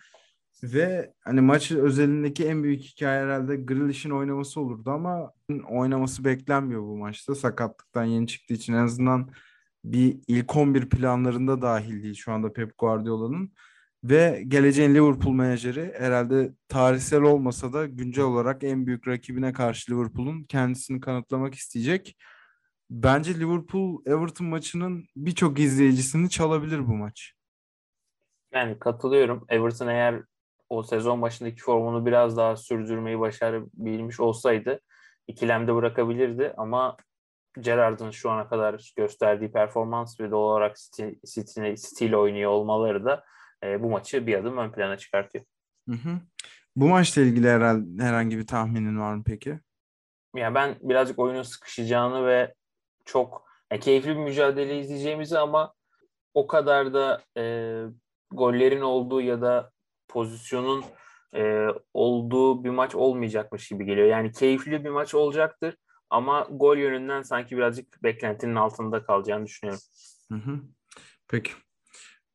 Ve 0.63 1.13
hani 1.19 1.41
maç 1.41 1.71
özelindeki 1.71 2.45
en 2.47 2.63
büyük 2.63 2.81
hikaye 2.81 3.23
herhalde 3.23 3.55
Grealish'in 3.55 4.09
oynaması 4.09 4.61
olurdu 4.61 4.91
ama 4.91 5.33
oynaması 5.69 6.25
beklenmiyor 6.25 6.81
bu 6.81 6.97
maçta. 6.97 7.35
Sakatlıktan 7.35 8.03
yeni 8.03 8.27
çıktığı 8.27 8.53
için 8.53 8.73
en 8.73 8.83
azından 8.83 9.31
bir 9.85 10.19
ilk 10.27 10.55
11 10.55 10.89
planlarında 10.89 11.61
dahil 11.61 12.03
değil 12.03 12.15
şu 12.15 12.31
anda 12.31 12.53
Pep 12.53 12.77
Guardiola'nın. 12.77 13.53
Ve 14.03 14.43
geleceğin 14.47 14.95
Liverpool 14.95 15.33
menajeri 15.33 15.93
herhalde 15.97 16.53
tarihsel 16.67 17.21
olmasa 17.21 17.73
da 17.73 17.85
güncel 17.85 18.25
olarak 18.25 18.63
en 18.63 18.85
büyük 18.87 19.07
rakibine 19.07 19.53
karşı 19.53 19.91
Liverpool'un 19.91 20.43
kendisini 20.43 20.99
kanıtlamak 20.99 21.55
isteyecek. 21.55 22.17
Bence 22.89 23.39
Liverpool 23.39 24.01
Everton 24.05 24.47
maçının 24.47 25.05
birçok 25.15 25.59
izleyicisini 25.59 26.29
çalabilir 26.29 26.87
bu 26.87 26.95
maç. 26.95 27.38
Yani 28.53 28.79
katılıyorum. 28.79 29.45
Everton 29.49 29.87
eğer 29.87 30.23
o 30.69 30.83
sezon 30.83 31.21
başındaki 31.21 31.61
formunu 31.61 32.05
biraz 32.05 32.37
daha 32.37 32.55
sürdürmeyi 32.55 33.19
başarabilmiş 33.19 34.19
olsaydı 34.19 34.79
ikilemde 35.27 35.75
bırakabilirdi 35.75 36.53
ama 36.57 36.97
Gerrard'ın 37.59 38.11
şu 38.11 38.31
ana 38.31 38.47
kadar 38.47 38.93
gösterdiği 38.95 39.51
performans 39.51 40.19
ve 40.19 40.31
doğal 40.31 40.51
olarak 40.51 40.77
City, 40.77 41.09
City, 41.25 41.73
City 41.73 42.05
ile 42.05 42.17
oynuyor 42.17 42.51
olmaları 42.51 43.05
da 43.05 43.23
e, 43.63 43.83
bu 43.83 43.89
maçı 43.89 44.27
bir 44.27 44.35
adım 44.35 44.57
ön 44.57 44.71
plana 44.71 44.97
çıkartıyor. 44.97 45.45
Hı 45.89 45.95
hı. 45.95 46.19
Bu 46.75 46.87
maçla 46.87 47.21
ilgili 47.21 47.49
herhalde 47.49 48.03
herhangi 48.03 48.37
bir 48.37 48.47
tahminin 48.47 48.99
var 48.99 49.13
mı 49.13 49.23
peki? 49.25 49.59
Ya 50.35 50.55
ben 50.55 50.75
birazcık 50.81 51.19
oyunun 51.19 51.43
sıkışacağını 51.43 52.27
ve 52.27 52.53
çok 53.05 53.45
yani 53.71 53.81
keyifli 53.81 54.09
bir 54.09 54.23
mücadele 54.23 54.79
izleyeceğimizi 54.79 55.39
ama 55.39 55.73
o 56.33 56.47
kadar 56.47 56.93
da 56.93 57.21
e, 57.37 57.43
gollerin 58.31 58.81
olduğu 58.81 59.21
ya 59.21 59.41
da 59.41 59.71
pozisyonun 60.07 60.83
e, 61.35 61.67
olduğu 61.93 62.63
bir 62.63 62.69
maç 62.69 62.95
olmayacakmış 62.95 63.67
gibi 63.67 63.85
geliyor. 63.85 64.07
Yani 64.07 64.31
keyifli 64.31 64.85
bir 64.85 64.89
maç 64.89 65.15
olacaktır 65.15 65.75
ama 66.09 66.47
gol 66.51 66.77
yönünden 66.77 67.21
sanki 67.21 67.57
birazcık 67.57 68.03
beklentinin 68.03 68.55
altında 68.55 69.03
kalacağını 69.03 69.45
düşünüyorum. 69.45 69.81
Hı 70.31 70.35
hı. 70.35 70.59
Peki. 71.27 71.51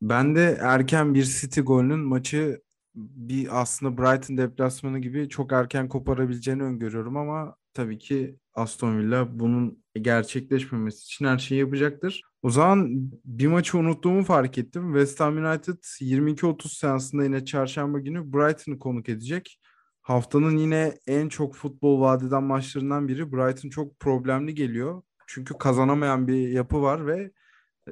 Ben 0.03 0.37
de 0.37 0.59
erken 0.61 1.15
bir 1.15 1.25
City 1.25 1.61
golünün 1.61 2.01
maçı 2.01 2.63
bir 2.95 3.61
aslında 3.61 3.99
Brighton 3.99 4.37
deplasmanı 4.37 4.99
gibi 4.99 5.29
çok 5.29 5.53
erken 5.53 5.89
koparabileceğini 5.89 6.63
öngörüyorum 6.63 7.17
ama 7.17 7.57
tabii 7.75 7.99
ki 7.99 8.37
Aston 8.55 8.99
Villa 8.99 9.39
bunun 9.39 9.84
gerçekleşmemesi 10.01 11.05
için 11.05 11.25
her 11.25 11.39
şeyi 11.39 11.61
yapacaktır. 11.61 12.23
O 12.43 12.51
zaman 12.51 12.89
bir 13.25 13.47
maçı 13.47 13.79
unuttuğumu 13.79 14.25
fark 14.25 14.59
ettim. 14.59 14.93
West 14.93 15.21
Ham 15.21 15.37
United 15.37 15.79
22-30 16.01 16.69
seansında 16.69 17.25
yine 17.25 17.45
çarşamba 17.45 17.99
günü 17.99 18.33
Brighton'ı 18.33 18.79
konuk 18.79 19.09
edecek. 19.09 19.61
Haftanın 20.03 20.57
yine 20.57 20.95
en 21.07 21.29
çok 21.29 21.55
futbol 21.55 22.01
vadeden 22.01 22.43
maçlarından 22.43 23.09
biri. 23.09 23.33
Brighton 23.33 23.69
çok 23.69 24.01
problemli 24.01 24.55
geliyor. 24.55 25.03
Çünkü 25.27 25.59
kazanamayan 25.59 26.29
bir 26.29 26.49
yapı 26.49 26.83
var 26.83 27.07
ve 27.07 27.31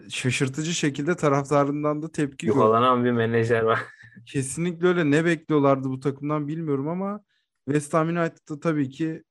şaşırtıcı 0.08 0.72
şekilde 0.72 1.16
taraftarından 1.16 2.02
da 2.02 2.12
tepki 2.12 2.46
görüyor. 2.46 2.64
Yuvalanan 2.64 3.04
bir 3.04 3.12
menajer 3.12 3.62
var. 3.62 3.78
Kesinlikle 4.26 4.86
öyle. 4.86 5.10
Ne 5.10 5.24
bekliyorlardı 5.24 5.88
bu 5.88 6.00
takımdan 6.00 6.48
bilmiyorum 6.48 6.88
ama 6.88 7.20
West 7.66 7.94
Ham 7.94 8.08
United'da 8.08 8.60
tabii 8.60 8.90
ki 8.90 9.22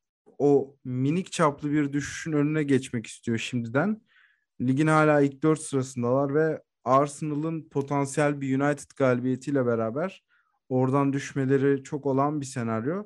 o 0.41 0.75
minik 0.83 1.31
çaplı 1.31 1.71
bir 1.71 1.93
düşüşün 1.93 2.31
önüne 2.31 2.63
geçmek 2.63 3.07
istiyor 3.07 3.37
şimdiden. 3.37 4.01
Ligin 4.61 4.87
hala 4.87 5.21
ilk 5.21 5.43
dört 5.43 5.61
sırasındalar 5.61 6.35
ve 6.35 6.61
Arsenal'ın 6.83 7.69
potansiyel 7.69 8.41
bir 8.41 8.59
United 8.59 8.89
galibiyetiyle 8.97 9.65
beraber 9.65 10.23
oradan 10.69 11.13
düşmeleri 11.13 11.83
çok 11.83 12.05
olan 12.05 12.41
bir 12.41 12.45
senaryo. 12.45 13.03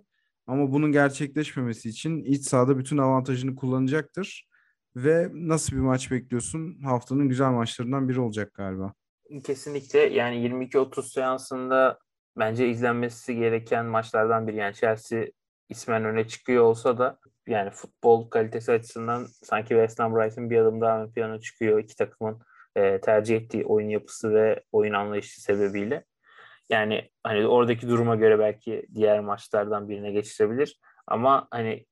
Ama 0.48 0.72
bunun 0.72 0.92
gerçekleşmemesi 0.92 1.90
için 1.90 2.24
iç 2.24 2.46
sahada 2.46 2.78
bütün 2.78 2.98
avantajını 2.98 3.56
kullanacaktır. 3.56 4.48
Ve 4.96 5.30
nasıl 5.34 5.76
bir 5.76 5.82
maç 5.82 6.12
bekliyorsun? 6.12 6.82
Haftanın 6.84 7.30
güzel 7.30 7.52
maçlarından 7.52 8.10
biri 8.10 8.20
olacak 8.20 8.54
galiba. 8.54 8.94
Kesinlikle 9.44 10.00
yani 10.00 10.36
22-30 10.36 11.14
seansında 11.14 12.00
bence 12.38 12.70
izlenmesi 12.70 13.36
gereken 13.36 13.86
maçlardan 13.86 14.48
biri. 14.48 14.56
Yani 14.58 14.74
Chelsea 14.74 15.26
ismen 15.70 16.06
öne 16.06 16.28
çıkıyor 16.28 16.64
olsa 16.64 16.98
da 16.98 17.18
yani 17.48 17.70
futbol 17.70 18.30
kalitesi 18.30 18.72
açısından 18.72 19.26
sanki 19.44 19.70
West 19.70 20.00
Ham 20.00 20.16
Brighton 20.16 20.50
bir 20.50 20.58
adım 20.58 20.82
daha 20.82 21.04
ön 21.04 21.12
plana 21.12 21.40
çıkıyor 21.40 21.80
iki 21.80 21.96
takımın 21.96 22.42
e, 22.76 23.02
tercih 23.02 23.36
ettiği 23.36 23.66
oyun 23.66 23.90
yapısı 23.90 24.34
ve 24.34 24.64
oyun 24.72 24.94
anlayışı 24.94 25.42
sebebiyle. 25.42 26.06
Yani 26.70 27.10
hani 27.24 27.48
oradaki 27.48 27.90
duruma 27.90 28.16
göre 28.16 28.40
belki 28.40 28.88
diğer 28.96 29.20
maçlardan 29.20 29.90
birine 29.90 30.12
geçirebilir. 30.12 30.80
Ama 31.08 31.48
hani 31.52 31.86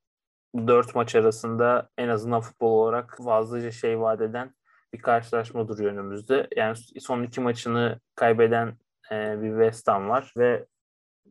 dört 0.68 0.96
maç 0.96 1.16
arasında 1.16 1.90
en 1.98 2.08
azından 2.08 2.42
futbol 2.42 2.72
olarak 2.72 3.18
fazlaca 3.26 3.72
şey 3.72 4.00
vaat 4.00 4.22
eden 4.22 4.54
bir 4.94 5.00
karşılaşma 5.00 5.68
duruyor 5.68 5.92
önümüzde. 5.92 6.48
Yani 6.56 6.78
son 7.00 7.24
iki 7.24 7.42
maçını 7.42 8.00
kaybeden 8.16 8.78
e, 9.12 9.42
bir 9.42 9.50
West 9.50 9.88
Ham 9.88 10.10
var 10.10 10.34
ve 10.38 10.66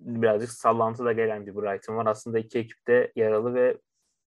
birazcık 0.05 0.51
sallantıda 0.51 1.13
gelen 1.13 1.47
bir 1.47 1.55
Brighton 1.55 1.97
var. 1.97 2.07
Aslında 2.07 2.39
iki 2.39 2.59
ekip 2.59 2.87
de 2.89 3.13
yaralı 3.17 3.55
ve 3.55 3.79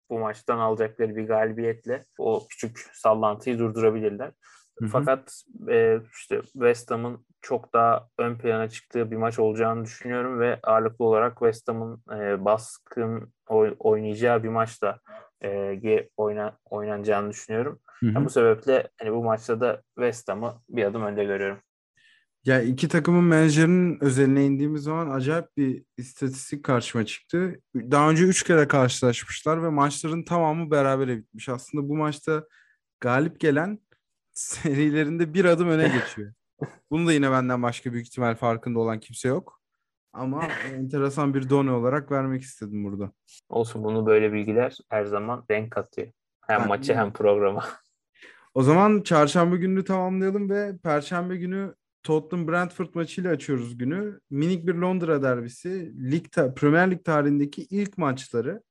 bu 0.10 0.20
maçtan 0.20 0.58
alacakları 0.58 1.16
bir 1.16 1.28
galibiyetle 1.28 2.06
o 2.20 2.48
küçük 2.50 2.80
sallantıyı 2.94 3.60
durdurabilirler. 3.60 4.32
Hı 4.80 4.86
hı. 4.86 4.90
Fakat 4.90 5.44
e, 5.70 6.00
işte 6.14 6.42
West 6.42 6.92
Ham'ın 6.92 7.26
çok 7.42 7.74
daha 7.74 8.08
ön 8.18 8.38
plana 8.38 8.70
çıktığı 8.70 9.12
bir 9.12 9.16
maç 9.16 9.40
olacağını 9.40 9.86
düşünüyorum 9.86 10.40
ve 10.40 10.60
ağırlıklı 10.64 11.06
olarak 11.06 11.34
West 11.34 11.68
Ham'ın 11.68 12.04
e, 12.20 12.46
baskın 12.46 13.34
oy, 13.50 13.76
oynayacağı 13.80 14.44
bir 14.44 14.50
maçta 14.50 15.00
e, 15.44 16.10
oyna, 16.18 16.58
oynanacağını 16.70 17.30
düşünüyorum. 17.30 17.80
Hı 18.00 18.06
hı. 18.06 18.12
Yani 18.12 18.26
bu 18.26 18.30
sebeple 18.30 18.88
hani 19.00 19.14
bu 19.14 19.24
maçta 19.24 19.62
da 19.62 19.82
West 19.96 20.30
Ham'ı 20.30 20.54
bir 20.70 20.84
adım 20.84 21.04
önde 21.04 21.24
görüyorum. 21.24 21.60
Ya 22.46 22.62
iki 22.62 22.88
takımın 22.88 23.24
menajerinin 23.24 24.04
özeline 24.04 24.46
indiğimiz 24.46 24.84
zaman 24.84 25.10
acayip 25.10 25.58
bir 25.58 25.84
istatistik 25.98 26.66
karşıma 26.66 27.06
çıktı. 27.06 27.62
Daha 27.76 28.10
önce 28.10 28.24
üç 28.24 28.44
kere 28.44 28.68
karşılaşmışlar 28.68 29.64
ve 29.64 29.70
maçların 29.70 30.24
tamamı 30.24 30.72
berabere 30.72 31.18
bitmiş. 31.18 31.50
Aslında 31.50 31.90
bu 31.90 31.96
maçta 31.96 32.44
galip 33.00 33.40
gelen 33.40 33.80
serilerinde 34.34 35.34
bir 35.34 35.46
adım 35.46 35.70
öne 35.70 35.88
geçiyor. 35.88 36.34
Bunu 36.92 37.08
da 37.08 37.14
yine 37.14 37.32
benden 37.32 37.64
başka 37.64 37.94
büyük 37.94 38.08
ihtimal 38.08 38.36
farkında 38.36 38.80
olan 38.80 39.00
kimse 39.00 39.28
yok. 39.28 39.62
Ama 40.14 40.48
enteresan 40.74 41.34
bir 41.34 41.50
done 41.50 41.72
olarak 41.72 42.12
vermek 42.12 42.42
istedim 42.42 42.84
burada. 42.84 43.12
Olsun 43.50 43.84
bunu 43.84 44.06
böyle 44.06 44.34
bilgiler 44.34 44.78
her 44.90 45.06
zaman 45.06 45.46
renk 45.52 45.72
katıyor. 45.72 46.08
Hem 46.42 46.68
maçı 46.68 46.96
hem 46.96 47.14
programa. 47.14 47.66
O 48.54 48.64
zaman 48.64 49.02
çarşamba 49.02 49.56
gününü 49.56 49.84
tamamlayalım 49.84 50.50
ve 50.50 50.78
perşembe 50.84 51.38
günü 51.38 51.76
Tottenham 52.06 52.48
Brentford 52.48 52.88
maçıyla 52.94 53.32
açıyoruz 53.32 53.78
günü. 53.78 54.20
Minik 54.30 54.68
bir 54.68 54.76
Londra 54.76 55.24
derbisi. 55.24 55.94
Lig 56.12 56.26
Premier 56.56 56.92
Lig 56.92 57.04
tarihindeki 57.06 57.64
ilk 57.64 57.98
maçları. 57.98 58.64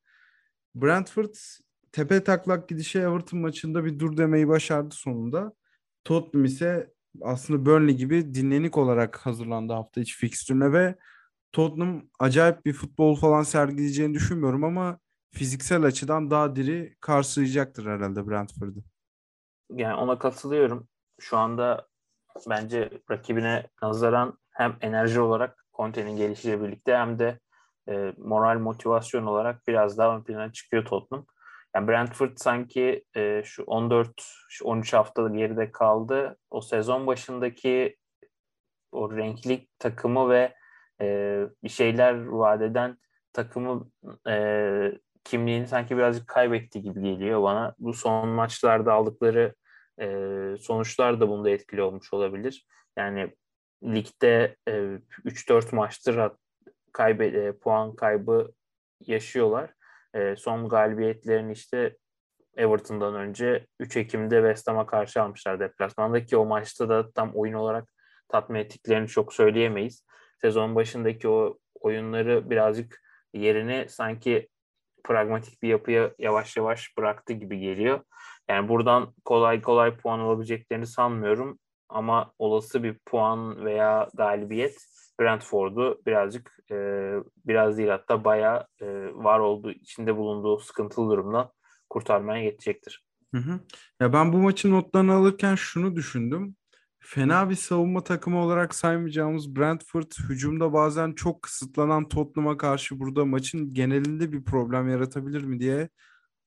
Brentford 0.74 1.34
tepe 1.92 2.24
taklak 2.24 2.68
gidişe 2.68 2.98
Everton 2.98 3.40
maçında 3.40 3.84
bir 3.84 3.98
dur 3.98 4.16
demeyi 4.16 4.48
başardı 4.48 4.94
sonunda. 4.94 5.52
Tottenham 6.04 6.44
ise 6.44 6.92
aslında 7.22 7.66
Burnley 7.66 7.96
gibi 7.96 8.34
dinlenik 8.34 8.78
olarak 8.78 9.26
hazırlandı 9.26 9.72
hafta 9.72 10.00
içi 10.00 10.16
fikstürüne 10.16 10.72
ve 10.72 10.96
Tottenham 11.52 12.02
acayip 12.18 12.64
bir 12.64 12.72
futbol 12.72 13.16
falan 13.16 13.42
sergileyeceğini 13.42 14.14
düşünmüyorum 14.14 14.64
ama 14.64 14.98
fiziksel 15.30 15.82
açıdan 15.82 16.30
daha 16.30 16.56
diri 16.56 16.96
karşılayacaktır 17.00 17.86
herhalde 17.86 18.28
Brentford'u. 18.28 18.84
Yani 19.72 19.94
ona 19.94 20.18
katılıyorum. 20.18 20.88
Şu 21.20 21.36
anda 21.36 21.93
bence 22.48 22.90
rakibine 23.10 23.66
nazaran 23.82 24.38
hem 24.50 24.76
enerji 24.80 25.20
olarak 25.20 25.64
Conte'nin 25.74 26.16
gelişiyle 26.16 26.62
birlikte 26.62 26.96
hem 26.96 27.18
de 27.18 27.38
e, 27.88 28.12
moral 28.18 28.58
motivasyon 28.58 29.26
olarak 29.26 29.66
biraz 29.66 29.98
daha 29.98 30.16
ön 30.16 30.22
plana 30.22 30.52
çıkıyor 30.52 30.84
Tottenham. 30.84 31.26
Yani 31.74 31.88
Brentford 31.88 32.36
sanki 32.36 33.04
e, 33.16 33.42
şu 33.44 33.62
14 33.62 34.10
şu 34.48 34.64
13 34.64 34.92
hafta 34.92 35.28
geride 35.28 35.72
kaldı. 35.72 36.36
O 36.50 36.60
sezon 36.60 37.06
başındaki 37.06 37.96
o 38.92 39.16
renkli 39.16 39.68
takımı 39.78 40.30
ve 40.30 40.54
e, 41.00 41.40
bir 41.64 41.68
şeyler 41.68 42.26
vadeden 42.26 42.98
takımı 43.32 43.90
e, 44.28 44.92
kimliğini 45.24 45.68
sanki 45.68 45.96
birazcık 45.96 46.28
kaybetti 46.28 46.82
gibi 46.82 47.02
geliyor 47.02 47.42
bana. 47.42 47.74
Bu 47.78 47.94
son 47.94 48.28
maçlarda 48.28 48.92
aldıkları 48.92 49.54
e, 50.00 50.08
sonuçlar 50.60 51.20
da 51.20 51.28
bunda 51.28 51.50
etkili 51.50 51.82
olmuş 51.82 52.12
olabilir. 52.12 52.66
Yani 52.96 53.34
ligde 53.84 54.56
e, 54.68 54.72
3-4 55.24 55.74
maçtır 55.74 56.30
kaybe, 56.92 57.26
e, 57.26 57.52
puan 57.52 57.96
kaybı 57.96 58.52
yaşıyorlar. 59.00 59.70
E, 60.14 60.36
son 60.36 60.68
galibiyetlerini 60.68 61.52
işte 61.52 61.96
Everton'dan 62.56 63.14
önce 63.14 63.66
3 63.80 63.96
Ekim'de 63.96 64.36
West 64.36 64.68
Ham'a 64.68 64.86
karşı 64.86 65.22
almışlar 65.22 65.60
deplasmandaki 65.60 66.36
o 66.36 66.44
maçta 66.44 66.88
da 66.88 67.10
tam 67.12 67.32
oyun 67.34 67.54
olarak 67.54 67.88
tatmin 68.28 68.58
ettiklerini 68.58 69.08
çok 69.08 69.32
söyleyemeyiz. 69.32 70.06
Sezon 70.40 70.74
başındaki 70.74 71.28
o 71.28 71.58
oyunları 71.80 72.50
birazcık 72.50 73.02
yerini 73.34 73.86
sanki 73.88 74.48
pragmatik 75.04 75.62
bir 75.62 75.68
yapıya 75.68 76.10
yavaş 76.18 76.56
yavaş 76.56 76.98
bıraktı 76.98 77.32
gibi 77.32 77.58
geliyor. 77.58 78.00
Yani 78.48 78.68
buradan 78.68 79.14
kolay 79.24 79.62
kolay 79.62 79.96
puan 79.96 80.18
alabileceklerini 80.18 80.86
sanmıyorum 80.86 81.58
ama 81.88 82.32
olası 82.38 82.82
bir 82.82 82.98
puan 83.06 83.64
veya 83.64 84.08
galibiyet 84.14 84.76
Brentford'u 85.20 86.02
birazcık 86.06 86.56
e, 86.70 86.76
biraz 87.46 87.78
değil 87.78 87.88
hatta 87.88 88.24
bayağı 88.24 88.66
e, 88.80 88.86
var 89.14 89.38
olduğu 89.38 89.70
içinde 89.70 90.16
bulunduğu 90.16 90.58
sıkıntılı 90.58 91.10
durumdan 91.10 91.50
kurtarmaya 91.90 92.44
yetecektir. 92.44 93.04
Hı 93.34 93.38
hı. 93.40 93.60
Ya 94.00 94.12
ben 94.12 94.32
bu 94.32 94.38
maçın 94.38 94.70
notlarını 94.70 95.14
alırken 95.14 95.54
şunu 95.54 95.96
düşündüm. 95.96 96.56
Fena 97.00 97.50
bir 97.50 97.54
savunma 97.54 98.04
takımı 98.04 98.38
olarak 98.38 98.74
saymayacağımız 98.74 99.56
Brentford 99.56 100.12
hücumda 100.28 100.72
bazen 100.72 101.12
çok 101.12 101.42
kısıtlanan 101.42 102.08
Tottenham'a 102.08 102.56
karşı 102.56 103.00
burada 103.00 103.24
maçın 103.24 103.74
genelinde 103.74 104.32
bir 104.32 104.44
problem 104.44 104.88
yaratabilir 104.88 105.44
mi 105.44 105.60
diye 105.60 105.88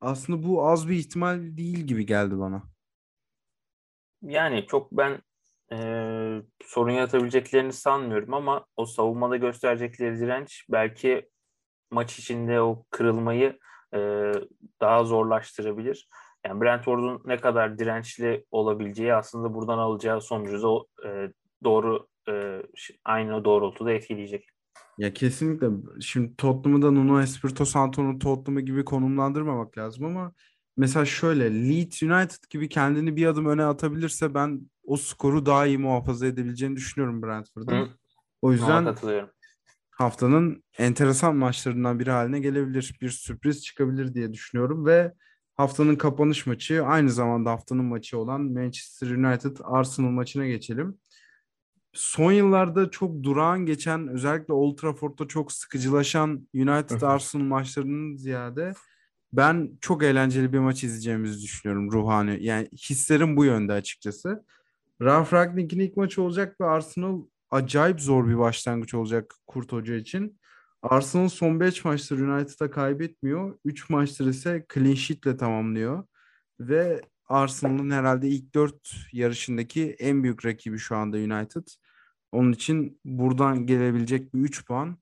aslında 0.01 0.47
bu 0.47 0.67
az 0.67 0.89
bir 0.89 0.95
ihtimal 0.95 1.57
değil 1.57 1.79
gibi 1.79 2.05
geldi 2.05 2.39
bana. 2.39 2.63
Yani 4.21 4.65
çok 4.67 4.91
ben 4.91 5.21
e, 5.71 5.77
sorun 6.63 6.91
yaratabileceklerini 6.91 7.73
sanmıyorum 7.73 8.33
ama 8.33 8.65
o 8.77 8.85
savunmada 8.85 9.37
gösterecekleri 9.37 10.19
direnç 10.19 10.65
belki 10.69 11.29
maç 11.91 12.19
içinde 12.19 12.61
o 12.61 12.85
kırılmayı 12.89 13.59
e, 13.93 14.31
daha 14.81 15.03
zorlaştırabilir. 15.03 16.09
Yani 16.45 16.61
Brentford'un 16.61 17.21
ne 17.25 17.37
kadar 17.37 17.79
dirençli 17.79 18.45
olabileceği 18.51 19.13
aslında 19.13 19.53
buradan 19.53 19.77
alacağı 19.77 20.21
sonucu 20.21 20.63
da 20.63 21.07
e, 21.07 21.31
doğru 21.63 22.07
e, 22.29 22.61
aynı 23.05 23.45
doğrultuda 23.45 23.91
etkileyecek. 23.91 24.49
Ya 24.97 25.13
kesinlikle. 25.13 25.67
Şimdi 26.01 26.35
Tottenham'ı 26.35 26.81
da 26.81 26.91
Nuno 26.91 27.21
Espirito 27.21 27.65
Santo'nun 27.65 28.19
Tottenham'ı 28.19 28.61
gibi 28.61 28.85
konumlandırmamak 28.85 29.77
lazım 29.77 30.05
ama 30.05 30.33
mesela 30.77 31.05
şöyle 31.05 31.69
Leeds 31.69 32.03
United 32.03 32.43
gibi 32.49 32.69
kendini 32.69 33.15
bir 33.15 33.25
adım 33.25 33.45
öne 33.45 33.63
atabilirse 33.63 34.33
ben 34.33 34.61
o 34.83 34.97
skoru 34.97 35.45
daha 35.45 35.65
iyi 35.65 35.77
muhafaza 35.77 36.27
edebileceğini 36.27 36.75
düşünüyorum 36.75 37.23
Brentford'un. 37.23 37.89
O 38.41 38.51
yüzden 38.51 38.95
haftanın 39.91 40.63
enteresan 40.77 41.35
maçlarından 41.35 41.99
biri 41.99 42.11
haline 42.11 42.39
gelebilir. 42.39 42.97
Bir 43.01 43.09
sürpriz 43.09 43.63
çıkabilir 43.63 44.13
diye 44.13 44.33
düşünüyorum 44.33 44.85
ve 44.85 45.13
haftanın 45.55 45.95
kapanış 45.95 46.45
maçı 46.45 46.85
aynı 46.85 47.09
zamanda 47.09 47.51
haftanın 47.51 47.85
maçı 47.85 48.17
olan 48.19 48.41
Manchester 48.41 49.07
United 49.07 49.57
Arsenal 49.63 50.09
maçına 50.09 50.47
geçelim 50.47 50.97
son 51.97 52.31
yıllarda 52.31 52.91
çok 52.91 53.23
durağan 53.23 53.65
geçen 53.65 54.07
özellikle 54.07 54.53
Old 54.53 54.77
Trafford'da 54.77 55.27
çok 55.27 55.51
sıkıcılaşan 55.51 56.47
United 56.53 57.01
Arsenal 57.01 57.43
maçlarının 57.43 58.15
ziyade 58.15 58.73
ben 59.33 59.77
çok 59.81 60.03
eğlenceli 60.03 60.53
bir 60.53 60.59
maç 60.59 60.83
izleyeceğimizi 60.83 61.41
düşünüyorum 61.41 61.91
ruhani. 61.91 62.43
Yani 62.43 62.69
hislerim 62.89 63.37
bu 63.37 63.45
yönde 63.45 63.73
açıkçası. 63.73 64.45
Ralf 65.01 65.33
Ragnick'in 65.33 65.79
ilk 65.79 65.97
maçı 65.97 66.21
olacak 66.21 66.61
ve 66.61 66.65
Arsenal 66.65 67.21
acayip 67.51 68.01
zor 68.01 68.27
bir 68.27 68.37
başlangıç 68.37 68.93
olacak 68.93 69.33
Kurt 69.47 69.71
Hoca 69.71 69.95
için. 69.95 70.39
Arsenal 70.81 71.29
son 71.29 71.59
5 71.59 71.85
maçtır 71.85 72.19
United'a 72.19 72.71
kaybetmiyor. 72.71 73.59
3 73.65 73.89
maçtır 73.89 74.27
ise 74.27 74.65
clean 74.73 74.93
sheet'le 74.93 75.39
tamamlıyor. 75.39 76.03
Ve 76.59 77.01
Arsenal'ın 77.25 77.91
herhalde 77.91 78.27
ilk 78.27 78.53
4 78.55 78.75
yarışındaki 79.13 79.95
en 79.99 80.23
büyük 80.23 80.45
rakibi 80.45 80.77
şu 80.77 80.95
anda 80.95 81.17
United. 81.17 81.67
Onun 82.31 82.51
için 82.51 82.99
buradan 83.05 83.65
gelebilecek 83.65 84.33
bir 84.33 84.39
3 84.39 84.65
puan 84.65 84.97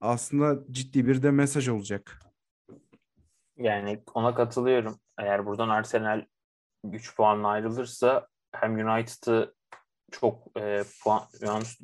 aslında 0.00 0.64
ciddi 0.70 1.06
bir 1.06 1.22
de 1.22 1.30
mesaj 1.30 1.68
olacak. 1.68 2.18
Yani 3.56 4.02
ona 4.14 4.34
katılıyorum. 4.34 4.98
Eğer 5.18 5.46
buradan 5.46 5.68
Arsenal 5.68 6.24
3 6.84 7.16
puanla 7.16 7.48
ayrılırsa 7.48 8.26
hem 8.52 8.88
United'ı 8.88 9.54
çok 10.10 10.56
e, 10.56 10.84
puan 11.04 11.22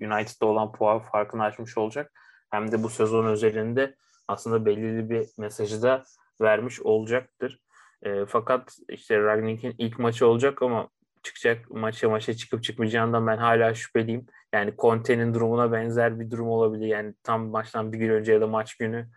United'da 0.01 0.47
olan 0.47 0.73
puan 0.73 0.99
farkını 0.99 1.43
açmış 1.43 1.79
olacak. 1.79 2.13
Hem 2.51 2.73
de 2.73 2.83
bu 2.83 2.91
sezon 2.91 3.27
özelinde 3.27 3.97
aslında 4.29 4.67
belirli 4.67 5.11
bir 5.11 5.29
mesajı 5.39 5.83
da 5.83 6.05
vermiş 6.41 6.81
olacaktır. 6.81 7.61
E, 8.03 8.27
fakat 8.27 8.79
işte 8.89 9.23
Ragnik'in 9.23 9.75
ilk 9.79 9.99
maçı 9.99 10.27
olacak 10.27 10.63
ama 10.63 10.89
çıkacak 11.25 11.71
maça 11.71 12.09
maça 12.09 12.35
çıkıp 12.35 12.65
çıkmayacağından 12.65 13.27
ben 13.27 13.37
hala 13.37 13.75
şüpheliyim. 13.75 14.27
Yani 14.53 14.75
Conte'nin 14.79 15.35
durumuna 15.35 15.73
benzer 15.73 16.21
bir 16.21 16.31
durum 16.31 16.49
olabilir. 16.49 16.87
Yani 16.87 17.15
tam 17.23 17.47
maçtan 17.47 17.93
bir 17.93 17.99
gün 17.99 18.11
önce 18.11 18.33
ya 18.33 18.41
da 18.41 18.47
maç 18.47 18.75
günü 18.75 19.09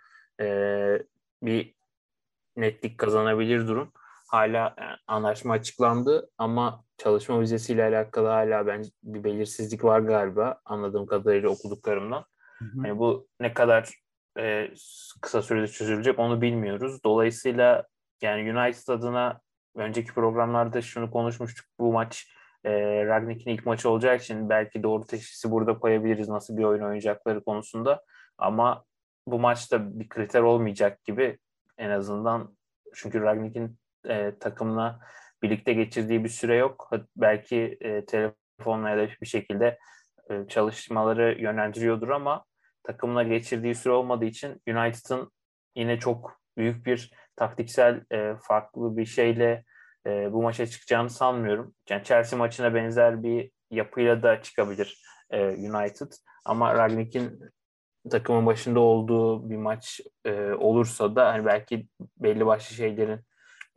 e, 0.42 0.48
bir 1.44 1.76
netlik 2.58 2.98
kazanabilir 2.98 3.68
durum. 3.68 3.92
Hala 4.28 4.76
yani 4.78 4.94
e, 4.94 4.98
anlaşma 5.08 5.54
açıklandı 5.54 6.30
ama 6.38 6.84
çalışma 6.98 7.42
vizesiyle 7.42 7.84
alakalı 7.84 8.28
hala 8.28 8.68
bence 8.68 8.90
bir 9.04 9.24
belirsizlik 9.24 9.84
var 9.84 10.00
galiba 10.00 10.62
anladığım 10.66 11.06
kadarıyla 11.06 11.50
okuduklarımdan. 11.50 12.26
Hı 12.60 12.66
hı. 12.66 12.88
Yani 12.88 13.00
bu 13.00 13.28
ne 13.40 13.54
kadar 13.54 13.90
e, 14.40 14.72
kısa 15.22 15.42
sürede 15.42 15.68
çözülecek 15.68 16.20
onu 16.20 16.42
bilmiyoruz. 16.42 17.04
Dolayısıyla 17.04 17.88
yani 18.22 18.54
United 18.54 18.88
adına 18.88 19.42
önceki 19.78 20.14
programlarda 20.14 20.82
şunu 20.82 21.12
konuşmuştuk. 21.12 21.66
Bu 21.80 21.94
maç 21.94 22.28
e, 22.64 22.72
Ragnik'in 23.06 23.52
ilk 23.52 23.66
maçı 23.66 23.90
olacağı 23.90 24.16
için 24.16 24.50
belki 24.50 24.84
doğru 24.84 25.06
teşhisi 25.06 25.52
burada 25.52 25.80
koyabiliriz 25.80 26.30
nasıl 26.30 26.58
bir 26.58 26.64
oyun 26.64 26.84
oynayacakları 26.84 27.44
konusunda. 27.44 28.04
Ama 28.38 28.86
bu 29.28 29.40
maçta 29.40 30.00
bir 30.00 30.10
kriter 30.10 30.42
olmayacak 30.42 31.04
gibi 31.04 31.38
en 31.78 31.90
azından 31.90 32.58
çünkü 32.94 33.22
Ragnik'in 33.22 33.78
e, 34.06 34.36
takımla 34.40 35.00
birlikte 35.44 35.74
geçirdiği 35.74 36.24
bir 36.24 36.30
süre 36.30 36.56
yok. 36.56 36.92
Belki 37.16 37.78
e, 37.82 38.06
telefonla 38.06 38.90
ya 38.90 38.98
da 38.98 39.08
bir 39.22 39.28
şekilde 39.28 39.80
e, 40.30 40.48
çalışmaları 40.48 41.42
yönlendiriyordur 41.42 42.10
ama 42.10 42.46
takımla 42.84 43.24
geçirdiği 43.24 43.76
süre 43.76 43.94
olmadığı 43.94 44.26
için 44.26 44.62
United'ın 44.68 45.32
yine 45.76 46.00
çok 46.00 46.40
büyük 46.58 46.86
bir 46.86 47.12
taktiksel 47.38 48.02
e, 48.12 48.36
farklı 48.42 48.98
bir 48.98 49.06
şeyle 49.06 49.64
e, 50.08 50.34
bu 50.34 50.42
maça 50.42 50.66
çıkacağını 50.66 51.10
sanmıyorum. 51.10 51.74
Yani 51.90 52.04
Chelsea 52.04 52.40
maçına 52.40 52.74
benzer 52.74 53.24
bir 53.24 53.52
yapıyla 53.72 54.24
da 54.24 54.42
çıkabilir 54.42 55.02
e, 55.30 55.48
United. 55.48 56.12
Ama 56.46 56.76
Ragnik'in 56.76 57.40
takımın 58.10 58.46
başında 58.46 58.80
olduğu 58.80 59.50
bir 59.50 59.58
maç 59.58 60.02
e, 60.26 60.52
olursa 60.52 61.16
da 61.16 61.28
hani 61.34 61.46
belki 61.46 61.88
belli 62.18 62.46
başlı 62.46 62.76
şeylerin 62.76 63.20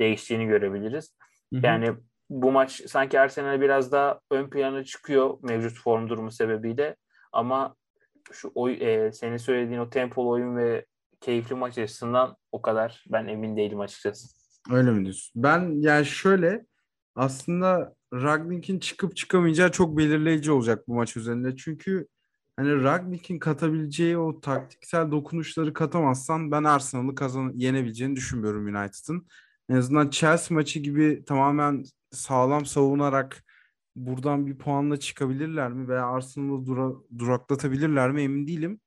değiştiğini 0.00 0.46
görebiliriz. 0.46 1.16
Hı 1.52 1.58
hı. 1.58 1.66
Yani 1.66 1.94
bu 2.30 2.52
maç 2.52 2.82
sanki 2.86 3.20
Arsenal 3.20 3.60
biraz 3.60 3.92
daha 3.92 4.20
ön 4.30 4.50
plana 4.50 4.84
çıkıyor 4.84 5.38
mevcut 5.42 5.78
form 5.78 6.08
durumu 6.08 6.30
sebebiyle 6.30 6.96
ama 7.32 7.76
şu 8.32 8.52
oy, 8.54 8.78
e, 8.80 9.12
senin 9.12 9.36
söylediğin 9.36 9.80
o 9.80 9.90
tempolu 9.90 10.30
oyun 10.30 10.56
ve 10.56 10.86
keyifli 11.20 11.54
maç 11.54 11.78
açısından 11.78 12.36
o 12.52 12.62
kadar 12.62 13.04
ben 13.08 13.26
emin 13.26 13.56
değilim 13.56 13.80
açıkçası. 13.80 14.28
Öyle 14.70 14.90
mi 14.90 15.04
diyorsun? 15.04 15.42
Ben 15.42 15.82
yani 15.82 16.06
şöyle 16.06 16.66
aslında 17.14 17.94
Ragnik'in 18.12 18.78
çıkıp 18.78 19.16
çıkamayacağı 19.16 19.72
çok 19.72 19.98
belirleyici 19.98 20.52
olacak 20.52 20.88
bu 20.88 20.94
maç 20.94 21.16
üzerinde. 21.16 21.56
Çünkü 21.56 22.06
hani 22.56 22.82
Ragnik'in 22.82 23.38
katabileceği 23.38 24.18
o 24.18 24.40
taktiksel 24.40 25.10
dokunuşları 25.10 25.72
katamazsan 25.72 26.50
ben 26.50 26.64
Arsenal'ı 26.64 27.14
kazan 27.14 27.52
yenebileceğini 27.54 28.16
düşünmüyorum 28.16 28.66
United'ın. 28.66 29.26
En 29.68 29.76
azından 29.76 30.10
Chelsea 30.10 30.54
maçı 30.54 30.78
gibi 30.78 31.24
tamamen 31.26 31.84
sağlam 32.10 32.66
savunarak 32.66 33.44
buradan 33.96 34.46
bir 34.46 34.58
puanla 34.58 34.96
çıkabilirler 34.96 35.72
mi 35.72 35.88
veya 35.88 36.06
Arsenal'ı 36.06 36.66
dura, 36.66 36.92
duraklatabilirler 37.18 38.10
mi 38.10 38.22
emin 38.22 38.46
değilim. 38.46 38.80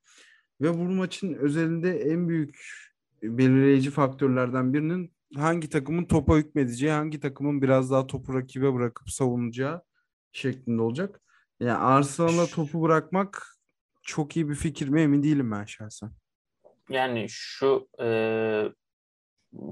Ve 0.61 0.73
bu 0.73 0.83
maçın 0.83 1.33
özelinde 1.33 1.99
en 1.99 2.29
büyük 2.29 2.83
belirleyici 3.23 3.91
faktörlerden 3.91 4.73
birinin 4.73 5.13
hangi 5.35 5.69
takımın 5.69 6.05
topa 6.05 6.35
hükmedeceği, 6.35 6.91
hangi 6.91 7.19
takımın 7.19 7.61
biraz 7.61 7.91
daha 7.91 8.07
topu 8.07 8.33
rakibe 8.33 8.73
bırakıp 8.73 9.09
savunacağı 9.09 9.81
şeklinde 10.31 10.81
olacak. 10.81 11.21
Yani 11.59 11.73
Arsenal'a 11.77 12.45
topu 12.45 12.81
bırakmak 12.81 13.57
çok 14.01 14.35
iyi 14.35 14.49
bir 14.49 14.55
fikir 14.55 14.87
mi 14.87 15.01
emin 15.01 15.23
değilim 15.23 15.51
ben 15.51 15.65
şahsen. 15.65 16.11
Yani 16.89 17.25
şu 17.29 17.87
e, 17.99 18.07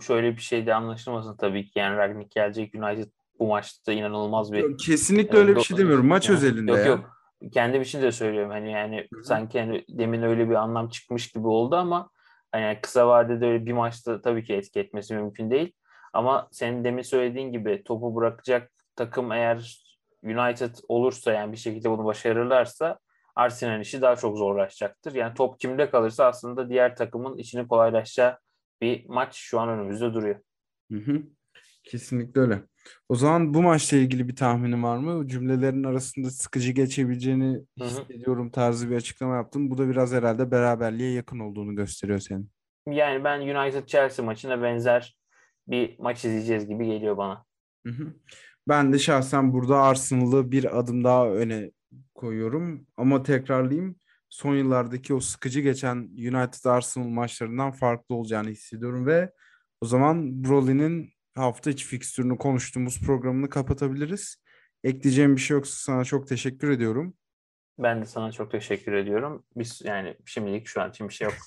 şöyle 0.02 0.36
bir 0.36 0.41
şey 0.41 0.65
de 0.65 0.74
anlaşılmasın 0.74 1.38
tabii 1.38 1.65
ki. 1.65 1.80
Yani 1.80 1.98
Ragnik 1.98 2.32
gelecek 2.32 2.76
United 2.76 3.12
bu 3.39 3.48
maçta 3.48 3.94
inanılmaz 3.94 4.54
bir... 4.54 4.58
Yok, 4.58 4.80
kesinlikle 4.80 5.38
öyle 5.38 5.56
bir 5.56 5.62
şey 5.62 5.78
demiyorum. 5.78 6.08
Maç 6.08 6.30
yani, 6.30 6.38
özelinde 6.38 6.72
yok, 6.72 6.80
ya. 6.80 6.86
Yok 6.86 7.21
kendim 7.54 7.82
için 7.82 8.02
de 8.02 8.12
söylüyorum. 8.12 8.52
Hani 8.52 8.72
yani 8.72 9.08
Hı-hı. 9.14 9.24
sanki 9.24 9.60
hani 9.60 9.86
demin 9.90 10.22
öyle 10.22 10.50
bir 10.50 10.56
anlam 10.56 10.90
çıkmış 10.90 11.32
gibi 11.32 11.48
oldu 11.48 11.76
ama 11.76 12.10
hani 12.52 12.80
kısa 12.82 13.08
vadede 13.08 13.46
öyle 13.46 13.66
bir 13.66 13.74
maçta 13.74 14.22
tabii 14.22 14.44
ki 14.44 14.54
etki 14.54 14.80
etmesi 14.80 15.16
mümkün 15.16 15.52
değil. 15.52 15.74
Ama 16.14 16.48
senin 16.52 16.84
demin 16.84 17.02
söylediğin 17.02 17.52
gibi 17.52 17.84
topu 17.84 18.16
bırakacak 18.16 18.72
takım 18.96 19.32
eğer 19.32 19.84
United 20.24 20.76
olursa 20.88 21.34
yani 21.34 21.52
bir 21.52 21.58
şekilde 21.58 21.90
bunu 21.90 22.06
başarırlarsa 22.06 23.00
Arsenal 23.36 23.82
işi 23.82 24.02
daha 24.02 24.16
çok 24.16 24.38
zorlaşacaktır. 24.38 25.16
Yani 25.16 25.34
top 25.34 25.60
kimde 25.60 25.90
kalırsa 25.90 26.26
aslında 26.26 26.70
diğer 26.70 26.96
takımın 26.96 27.38
içini 27.38 27.68
kolaylaşacağı 27.68 28.38
bir 28.82 29.06
maç 29.10 29.36
şu 29.36 29.60
an 29.60 29.70
önümüzde 29.70 30.14
duruyor. 30.14 30.40
Hı 30.92 30.98
hı. 30.98 31.24
Kesinlikle 31.84 32.42
öyle. 32.42 32.62
O 33.10 33.15
zaman 33.15 33.54
bu 33.54 33.62
maçla 33.62 33.98
ilgili 33.98 34.28
bir 34.28 34.36
tahminin 34.36 34.84
var 34.84 34.98
mı? 34.98 35.28
Cümlelerin 35.28 35.84
arasında 35.84 36.30
sıkıcı 36.30 36.72
geçebileceğini 36.72 37.54
Hı-hı. 37.80 37.88
hissediyorum 37.88 38.50
tarzı 38.50 38.89
bir 38.89 38.96
açıklama 38.96 39.36
yaptım. 39.36 39.72
Bu 39.72 39.78
da 39.78 39.89
biraz 39.89 40.13
herhalde 40.13 40.52
beraberliğe 40.52 41.12
yakın 41.12 41.39
olduğunu 41.39 41.76
gösteriyor 41.76 42.20
senin. 42.20 42.50
Yani 42.88 43.24
ben 43.24 43.39
United 43.39 43.86
Chelsea 43.88 44.26
maçına 44.26 44.62
benzer 44.62 45.17
bir 45.67 46.00
maç 46.00 46.26
izleyeceğiz 46.26 46.67
gibi 46.67 46.86
geliyor 46.86 47.17
bana. 47.17 47.46
Hı-hı. 47.88 48.13
Ben 48.67 48.94
de 48.94 49.00
şahsen 49.00 49.54
burada 49.54 49.82
Arsenal'ı 49.82 50.52
bir 50.52 50.80
adım 50.80 51.04
daha 51.04 51.30
öne 51.30 51.72
koyuyorum. 52.15 52.88
Ama 52.98 53.24
tekrarlayayım. 53.24 53.96
Son 54.30 54.56
yıllardaki 54.56 55.13
o 55.13 55.20
sıkıcı 55.20 55.62
geçen 55.62 55.98
United 55.98 56.65
Arsenal 56.65 57.08
maçlarından 57.08 57.72
farklı 57.72 58.15
olacağını 58.15 58.50
hissediyorum 58.50 59.06
ve 59.06 59.32
o 59.82 59.86
zaman 59.86 60.44
Broly'nin 60.44 61.13
hafta 61.36 61.70
içi 61.70 61.86
fikstürünü 61.86 62.38
konuştuğumuz 62.38 63.02
programını 63.02 63.50
kapatabiliriz. 63.50 64.36
Ekleyeceğim 64.84 65.36
bir 65.36 65.41
şey 65.41 65.56
yoksa 65.56 65.76
sana 65.76 66.04
çok 66.04 66.28
teşekkür 66.28 66.70
ediyorum. 66.70 67.13
Ben 67.80 68.02
de 68.02 68.06
sana 68.06 68.32
çok 68.32 68.52
teşekkür 68.52 68.94
ediyorum. 68.94 69.46
Biz 69.56 69.82
yani 69.86 70.17
şimdilik 70.26 70.67
şu 70.67 70.82
an 70.82 70.89
için 70.89 71.10
bir 71.10 71.13
şey 71.13 71.26
yok. 71.26 71.36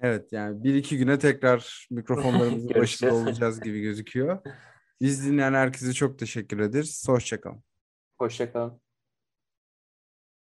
Evet 0.00 0.32
yani 0.32 0.64
bir 0.64 0.74
iki 0.74 0.98
güne 0.98 1.18
tekrar 1.18 1.86
mikrofonlarımızın 1.90 2.74
başında 2.74 3.14
olacağız 3.14 3.60
gibi 3.60 3.80
gözüküyor. 3.80 4.38
Biz 5.00 5.26
dinleyen 5.26 5.54
herkese 5.54 5.92
çok 5.92 6.18
teşekkür 6.18 6.58
ederiz. 6.58 7.04
Hoşçakalın. 7.08 7.62
Hoşçakalın. 8.18 8.80